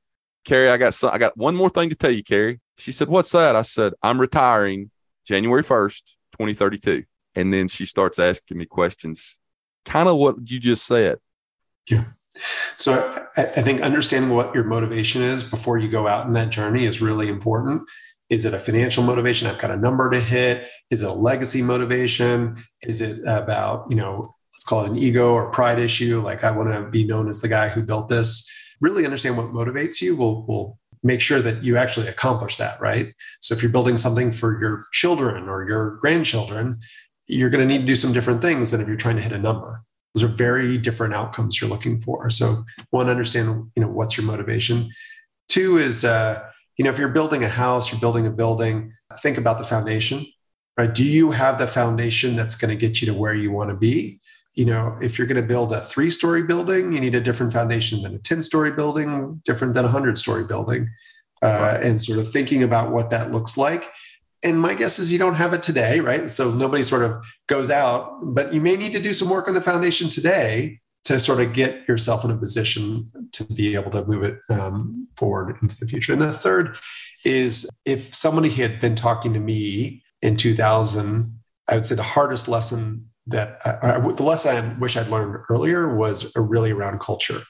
[0.45, 3.09] carrie i got some, i got one more thing to tell you carrie she said
[3.09, 4.91] what's that i said i'm retiring
[5.25, 7.05] January 1st, 2032.
[7.35, 9.39] And then she starts asking me questions,
[9.85, 11.19] kind of what you just said.
[11.89, 12.05] Yeah.
[12.77, 16.51] So I, I, think understanding what your motivation is before you go out in that
[16.51, 17.83] journey is really important.
[18.31, 19.49] Is it a financial motivation?
[19.49, 20.69] I've got a number to hit.
[20.91, 22.57] Is it a legacy motivation?
[22.83, 26.23] Is it about, you know, let's call it an ego or pride issue?
[26.23, 28.51] Like I want to be known as the guy who built this.
[28.83, 33.15] Really understand what motivates you will will make sure that you actually accomplish that, right?
[33.41, 36.77] So if you're building something for your children or your grandchildren,
[37.27, 39.33] you're going to need to do some different things than if you're trying to hit
[39.33, 39.83] a number.
[40.15, 42.29] Those are very different outcomes you're looking for.
[42.31, 44.91] So one, understand, you know, what's your motivation.
[45.49, 46.43] Two is, uh,
[46.77, 50.27] you know, if you're building a house, you're building a building, think about the foundation,
[50.77, 50.93] right?
[50.93, 53.77] Do you have the foundation that's going to get you to where you want to
[53.77, 54.21] be?
[54.55, 57.53] You know, if you're going to build a three story building, you need a different
[57.53, 60.89] foundation than a 10 story building, different than a 100 story building.
[61.43, 63.91] Uh, and sort of thinking about what that looks like.
[64.45, 66.31] and my guess is you don't have it today, right?
[66.31, 69.55] So nobody sort of goes out, but you may need to do some work on
[69.55, 74.05] the foundation today to sort of get yourself in a position to be able to
[74.05, 76.13] move it um, forward into the future.
[76.13, 76.77] And the third
[77.25, 81.39] is if somebody had been talking to me in 2000,
[81.69, 85.45] I would say the hardest lesson that I, I, the lesson I wish I'd learned
[85.49, 87.41] earlier was really around culture.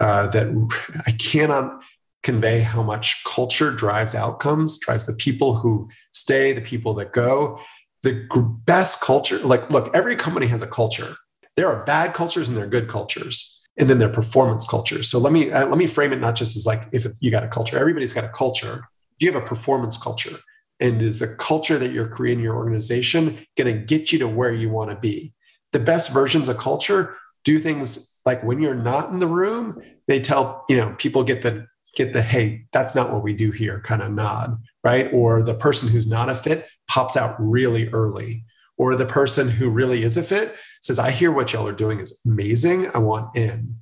[0.00, 0.48] Uh, that
[1.06, 1.82] I cannot
[2.22, 7.60] convey how much culture drives outcomes, drives the people who stay, the people that go.
[8.02, 8.26] The
[8.64, 11.14] best culture, like, look, every company has a culture.
[11.56, 15.08] There are bad cultures and there are good cultures, and then there are performance cultures.
[15.08, 17.44] So let me uh, let me frame it not just as like if you got
[17.44, 17.78] a culture.
[17.78, 18.88] Everybody's got a culture.
[19.18, 20.36] Do you have a performance culture?
[20.82, 24.52] And is the culture that you're creating your organization going to get you to where
[24.52, 25.32] you want to be?
[25.70, 30.20] The best versions of culture do things like when you're not in the room, they
[30.20, 33.80] tell, you know, people get the get the hey, that's not what we do here
[33.80, 35.12] kind of nod, right?
[35.12, 38.44] Or the person who's not a fit pops out really early.
[38.76, 42.00] Or the person who really is a fit says, I hear what y'all are doing
[42.00, 42.88] is amazing.
[42.94, 43.76] I want in.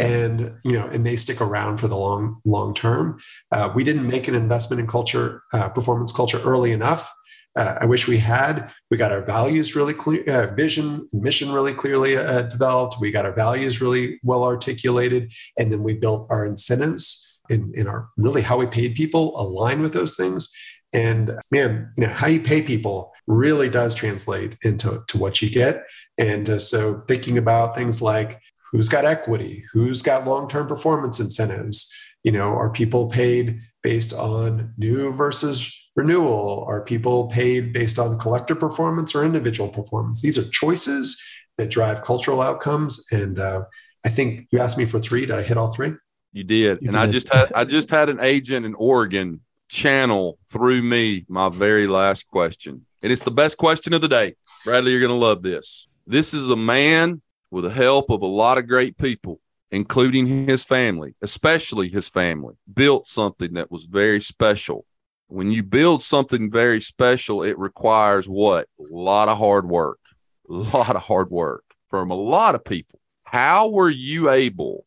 [0.00, 3.18] And you know, and they stick around for the long, long term.
[3.50, 7.12] Uh, we didn't make an investment in culture, uh, performance culture early enough.
[7.54, 8.72] Uh, I wish we had.
[8.90, 12.96] We got our values really clear, uh, vision, mission really clearly uh, developed.
[13.00, 17.86] We got our values really well articulated, and then we built our incentives in, in
[17.86, 20.50] our really how we paid people align with those things.
[20.94, 25.50] And man, you know, how you pay people really does translate into to what you
[25.50, 25.84] get.
[26.18, 28.40] And uh, so thinking about things like
[28.72, 31.94] who's got equity, who's got long-term performance incentives,
[32.24, 36.64] you know, are people paid based on new versus renewal?
[36.68, 40.22] Are people paid based on collective performance or individual performance?
[40.22, 41.22] These are choices
[41.58, 43.06] that drive cultural outcomes.
[43.12, 43.62] And uh,
[44.04, 45.26] I think you asked me for three.
[45.26, 45.92] Did I hit all three?
[46.32, 46.78] You did.
[46.80, 47.02] You and did.
[47.02, 51.86] I just had I just had an agent in Oregon channel through me my very
[51.86, 52.86] last question.
[53.02, 54.34] And it's the best question of the day.
[54.64, 55.88] Bradley, you're going to love this.
[56.06, 57.20] This is a man
[57.52, 59.38] with the help of a lot of great people,
[59.70, 64.86] including his family, especially his family, built something that was very special.
[65.28, 68.68] When you build something very special, it requires what?
[68.80, 70.00] A lot of hard work,
[70.48, 72.98] a lot of hard work from a lot of people.
[73.22, 74.86] How were you able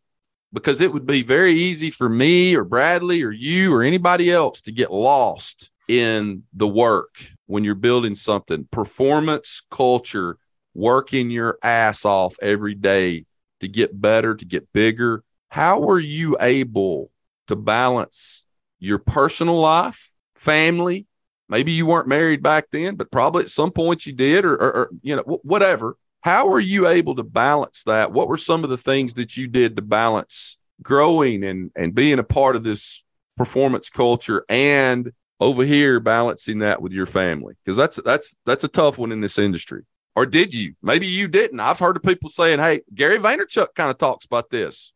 [0.52, 4.62] because it would be very easy for me or Bradley or you or anybody else
[4.62, 7.14] to get lost in the work
[7.46, 8.68] when you're building something.
[8.72, 10.38] Performance culture,
[10.76, 13.26] working your ass off every day
[13.62, 15.24] to get better, to get bigger.
[15.50, 17.10] How were you able
[17.48, 18.46] to balance
[18.80, 21.08] your personal life, family?
[21.50, 24.76] Maybe you weren't married back then, but probably at some point you did, or, or,
[24.76, 28.12] or you know, whatever how are you able to balance that?
[28.12, 32.18] What were some of the things that you did to balance growing and, and being
[32.18, 33.04] a part of this
[33.38, 37.54] performance culture and over here balancing that with your family?
[37.64, 39.84] Because that's that's that's a tough one in this industry.
[40.16, 40.76] Or did you?
[40.82, 41.60] Maybe you didn't.
[41.60, 44.94] I've heard of people saying, hey, Gary Vaynerchuk kind of talks about this.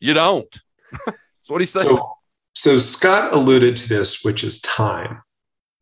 [0.00, 0.62] You don't.
[1.06, 1.84] that's what he says.
[1.84, 1.98] So,
[2.54, 5.22] so Scott alluded to this, which is time.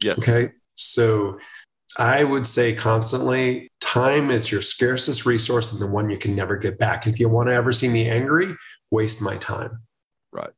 [0.01, 0.29] Yes.
[0.29, 0.53] Okay.
[0.77, 1.39] So
[1.99, 6.57] I would say constantly time is your scarcest resource and the one you can never
[6.57, 7.09] get back.
[7.09, 8.55] If you want to ever see me angry,
[8.93, 9.83] waste my time.
[10.31, 10.51] Right.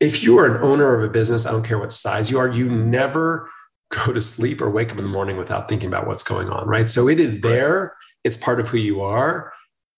[0.00, 2.48] If you are an owner of a business, I don't care what size you are,
[2.48, 3.50] you never
[3.90, 6.66] go to sleep or wake up in the morning without thinking about what's going on.
[6.66, 6.88] Right.
[6.88, 9.52] So it is there, it's part of who you are,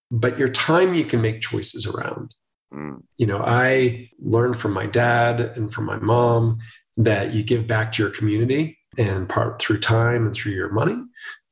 [0.09, 2.35] but your time you can make choices around.
[2.73, 3.03] Mm.
[3.17, 6.57] You know, I learned from my dad and from my mom
[6.97, 11.01] that you give back to your community and part through time and through your money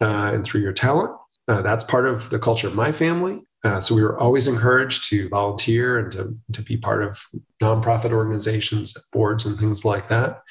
[0.01, 1.11] uh, and through your talent.
[1.47, 3.41] Uh, that's part of the culture of my family.
[3.63, 7.25] Uh, so we were always encouraged to volunteer and to, to be part of
[7.61, 10.41] nonprofit organizations, boards, and things like that.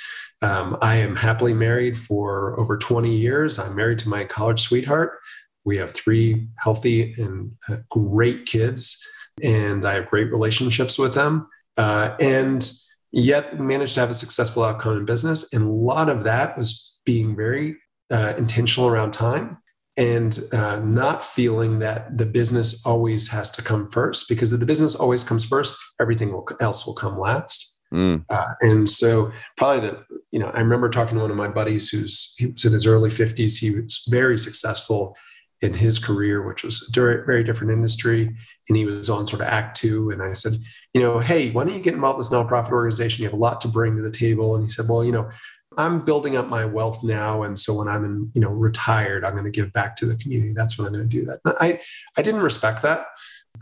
[0.42, 3.58] Um, I am happily married for over 20 years.
[3.58, 5.18] I'm married to my college sweetheart.
[5.64, 9.04] We have three healthy and uh, great kids,
[9.42, 11.48] and I have great relationships with them.
[11.76, 12.70] Uh, and
[13.12, 15.52] yet managed to have a successful outcome in business.
[15.52, 17.76] And a lot of that was being very
[18.10, 19.58] uh, intentional around time
[19.96, 24.66] and uh, not feeling that the business always has to come first because if the
[24.66, 27.67] business always comes first, everything will, else will come last.
[27.92, 28.24] Mm.
[28.28, 31.88] Uh, and so probably the, you know, I remember talking to one of my buddies
[31.88, 33.58] who's, he was in his early 50s.
[33.58, 35.16] He was very successful
[35.60, 38.34] in his career, which was a very different industry.
[38.68, 40.10] And he was on sort of act two.
[40.10, 40.52] And I said,
[40.94, 43.22] you know, hey, why don't you get involved with this nonprofit organization?
[43.22, 44.54] You have a lot to bring to the table.
[44.54, 45.28] And he said, well, you know,
[45.76, 47.42] I'm building up my wealth now.
[47.42, 50.16] And so when I'm in, you know, retired, I'm going to give back to the
[50.16, 50.52] community.
[50.54, 51.40] That's what I'm going to do that.
[51.60, 51.80] I,
[52.16, 53.06] I didn't respect that.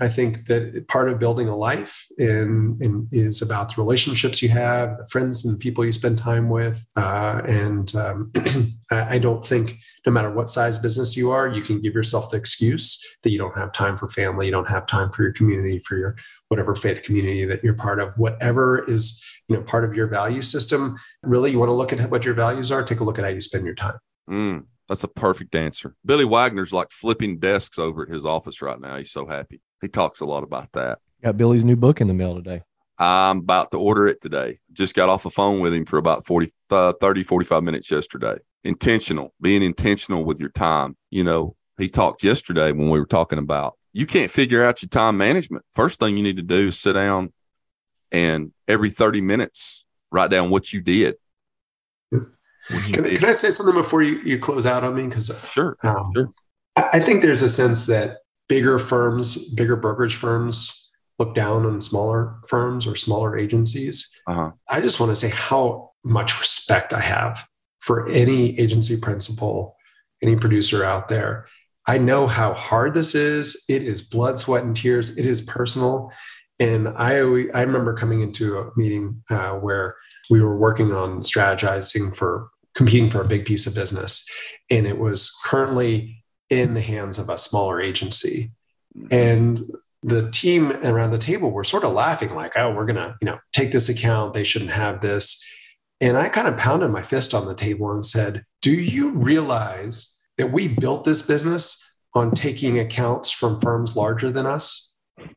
[0.00, 4.48] I think that part of building a life in, in is about the relationships you
[4.50, 6.84] have, the friends and the people you spend time with.
[6.96, 8.32] Uh, and um,
[8.90, 9.74] I don't think
[10.06, 13.38] no matter what size business you are, you can give yourself the excuse that you
[13.38, 16.16] don't have time for family, you don't have time for your community, for your
[16.48, 20.42] whatever faith community that you're part of, whatever is you know part of your value
[20.42, 20.96] system.
[21.22, 22.82] Really, you want to look at what your values are.
[22.82, 23.98] Take a look at how you spend your time.
[24.28, 24.66] Mm.
[24.88, 25.96] That's a perfect answer.
[26.04, 28.96] Billy Wagner's like flipping desks over at his office right now.
[28.96, 29.60] He's so happy.
[29.80, 30.98] He talks a lot about that.
[31.22, 32.62] Got Billy's new book in the mail today.
[32.98, 34.58] I'm about to order it today.
[34.72, 38.36] Just got off the phone with him for about 40, uh, 30, 45 minutes yesterday.
[38.64, 40.96] Intentional, being intentional with your time.
[41.10, 44.88] You know, he talked yesterday when we were talking about you can't figure out your
[44.88, 45.64] time management.
[45.74, 47.32] First thing you need to do is sit down
[48.12, 51.16] and every 30 minutes write down what you did
[52.92, 55.06] can, can, I say something before you, you close out on me?
[55.06, 56.32] Because sure, um, sure.
[56.76, 62.36] I think there's a sense that bigger firms, bigger brokerage firms, look down on smaller
[62.48, 64.10] firms or smaller agencies.
[64.26, 64.50] Uh-huh.
[64.70, 67.46] I just want to say how much respect I have
[67.80, 69.76] for any agency principal,
[70.22, 71.46] any producer out there.
[71.88, 73.64] I know how hard this is.
[73.68, 75.16] It is blood, sweat, and tears.
[75.16, 76.10] It is personal.
[76.58, 77.16] And I,
[77.54, 79.94] I remember coming into a meeting uh, where
[80.30, 84.28] we were working on strategizing for competing for a big piece of business.
[84.70, 88.52] And it was currently in the hands of a smaller agency.
[89.10, 89.60] And
[90.02, 93.26] the team around the table were sort of laughing, like, oh, we're going to, you
[93.26, 94.34] know, take this account.
[94.34, 95.42] They shouldn't have this.
[96.00, 100.22] And I kind of pounded my fist on the table and said, do you realize
[100.36, 104.92] that we built this business on taking accounts from firms larger than us?
[105.18, 105.28] and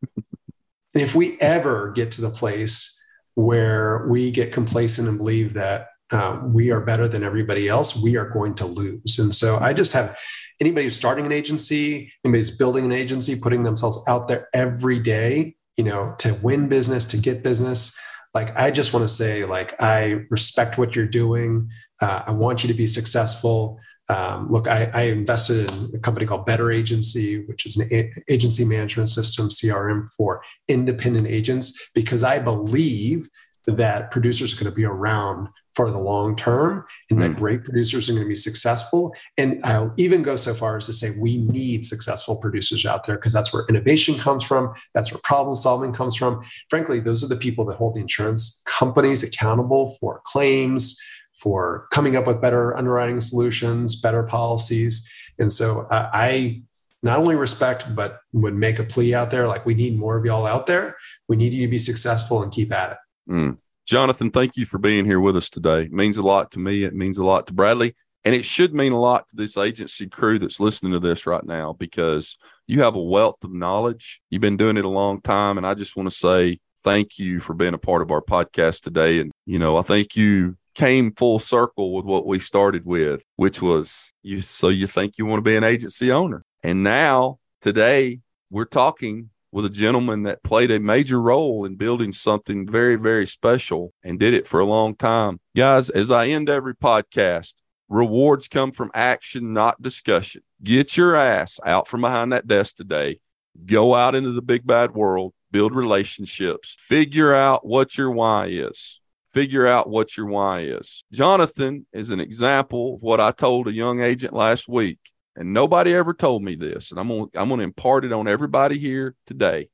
[0.94, 3.02] if we ever get to the place
[3.36, 8.18] where we get complacent and believe that uh, we are better than everybody else, we
[8.18, 9.20] are going to lose.
[9.20, 10.18] And so I just have
[10.60, 15.56] anybody who's starting an agency, anybody's building an agency, putting themselves out there every day,
[15.78, 17.98] you know, to win business, to get business.
[18.34, 21.70] Like, I just want to say, like, I respect what you're doing.
[22.02, 23.80] Uh, I want you to be successful.
[24.10, 28.12] Um, look, I, I, invested in a company called Better Agency, which is an a-
[28.28, 33.30] agency management system, CRM for independent agents, because I believe
[33.68, 37.38] that producers are going to be around for the long term and that hmm.
[37.38, 39.14] great producers are going to be successful.
[39.38, 43.16] And I'll even go so far as to say we need successful producers out there
[43.16, 44.74] because that's where innovation comes from.
[44.94, 46.44] That's where problem solving comes from.
[46.70, 51.00] Frankly, those are the people that hold the insurance companies accountable for claims,
[51.34, 55.10] for coming up with better underwriting solutions, better policies.
[55.40, 56.64] And so uh, I
[57.02, 60.26] not only respect, but would make a plea out there like we need more of
[60.26, 60.98] y'all out there.
[61.30, 62.98] We need you to be successful and keep at it.
[63.32, 63.58] Mm.
[63.90, 65.82] Jonathan, thank you for being here with us today.
[65.82, 66.84] It means a lot to me.
[66.84, 67.96] It means a lot to Bradley.
[68.24, 71.44] And it should mean a lot to this agency crew that's listening to this right
[71.44, 72.38] now because
[72.68, 74.22] you have a wealth of knowledge.
[74.30, 75.58] You've been doing it a long time.
[75.58, 78.84] And I just want to say thank you for being a part of our podcast
[78.84, 79.22] today.
[79.22, 83.60] And, you know, I think you came full circle with what we started with, which
[83.60, 84.42] was you.
[84.42, 86.44] So you think you want to be an agency owner.
[86.62, 88.20] And now today
[88.52, 93.26] we're talking with a gentleman that played a major role in building something very, very
[93.26, 95.40] special and did it for a long time.
[95.56, 97.56] Guys, as I end every podcast,
[97.88, 100.42] rewards come from action, not discussion.
[100.64, 103.20] Get your ass out from behind that desk today.
[103.66, 109.02] Go out into the big bad world, build relationships, figure out what your why is.
[109.32, 111.04] Figure out what your why is.
[111.12, 114.98] Jonathan is an example of what I told a young agent last week.
[115.40, 116.92] And nobody ever told me this.
[116.92, 119.70] And I'm gonna I'm to impart it on everybody here today.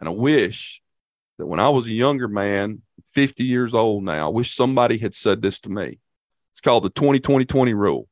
[0.00, 0.82] And I wish
[1.38, 5.14] that when I was a younger man, 50 years old now, I wish somebody had
[5.14, 6.00] said this to me.
[6.52, 8.08] It's called the 20 20 20 rule.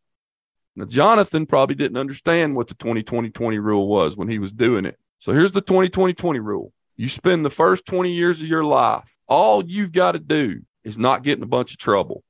[0.76, 4.52] Now, Jonathan probably didn't understand what the 20 20 20 rule was when he was
[4.52, 4.96] doing it.
[5.18, 6.72] So here's the 20 20 20 rule.
[6.96, 10.98] You spend the first 20 years of your life, all you've got to do is
[10.98, 12.22] not get in a bunch of trouble,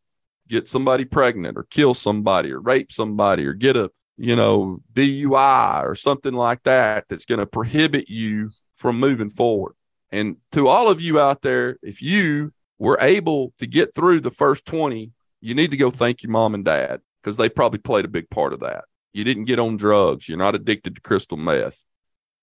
[0.49, 5.85] get somebody pregnant or kill somebody or rape somebody or get a you know, DUI
[5.85, 9.75] or something like that that's going to prohibit you from moving forward.
[10.11, 14.31] And to all of you out there, if you were able to get through the
[14.31, 15.11] first 20,
[15.41, 18.29] you need to go thank your mom and dad because they probably played a big
[18.29, 18.85] part of that.
[19.13, 21.87] You didn't get on drugs, you're not addicted to crystal meth.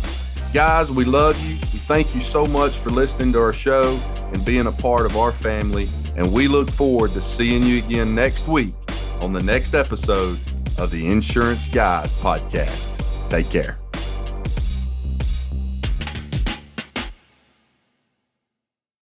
[0.54, 1.56] Guys, we love you.
[1.56, 4.00] We thank you so much for listening to our show
[4.34, 5.88] and being a part of our family.
[6.16, 8.74] And we look forward to seeing you again next week
[9.22, 10.40] on the next episode
[10.78, 13.04] of the Insurance Guys podcast.
[13.30, 13.81] Take care.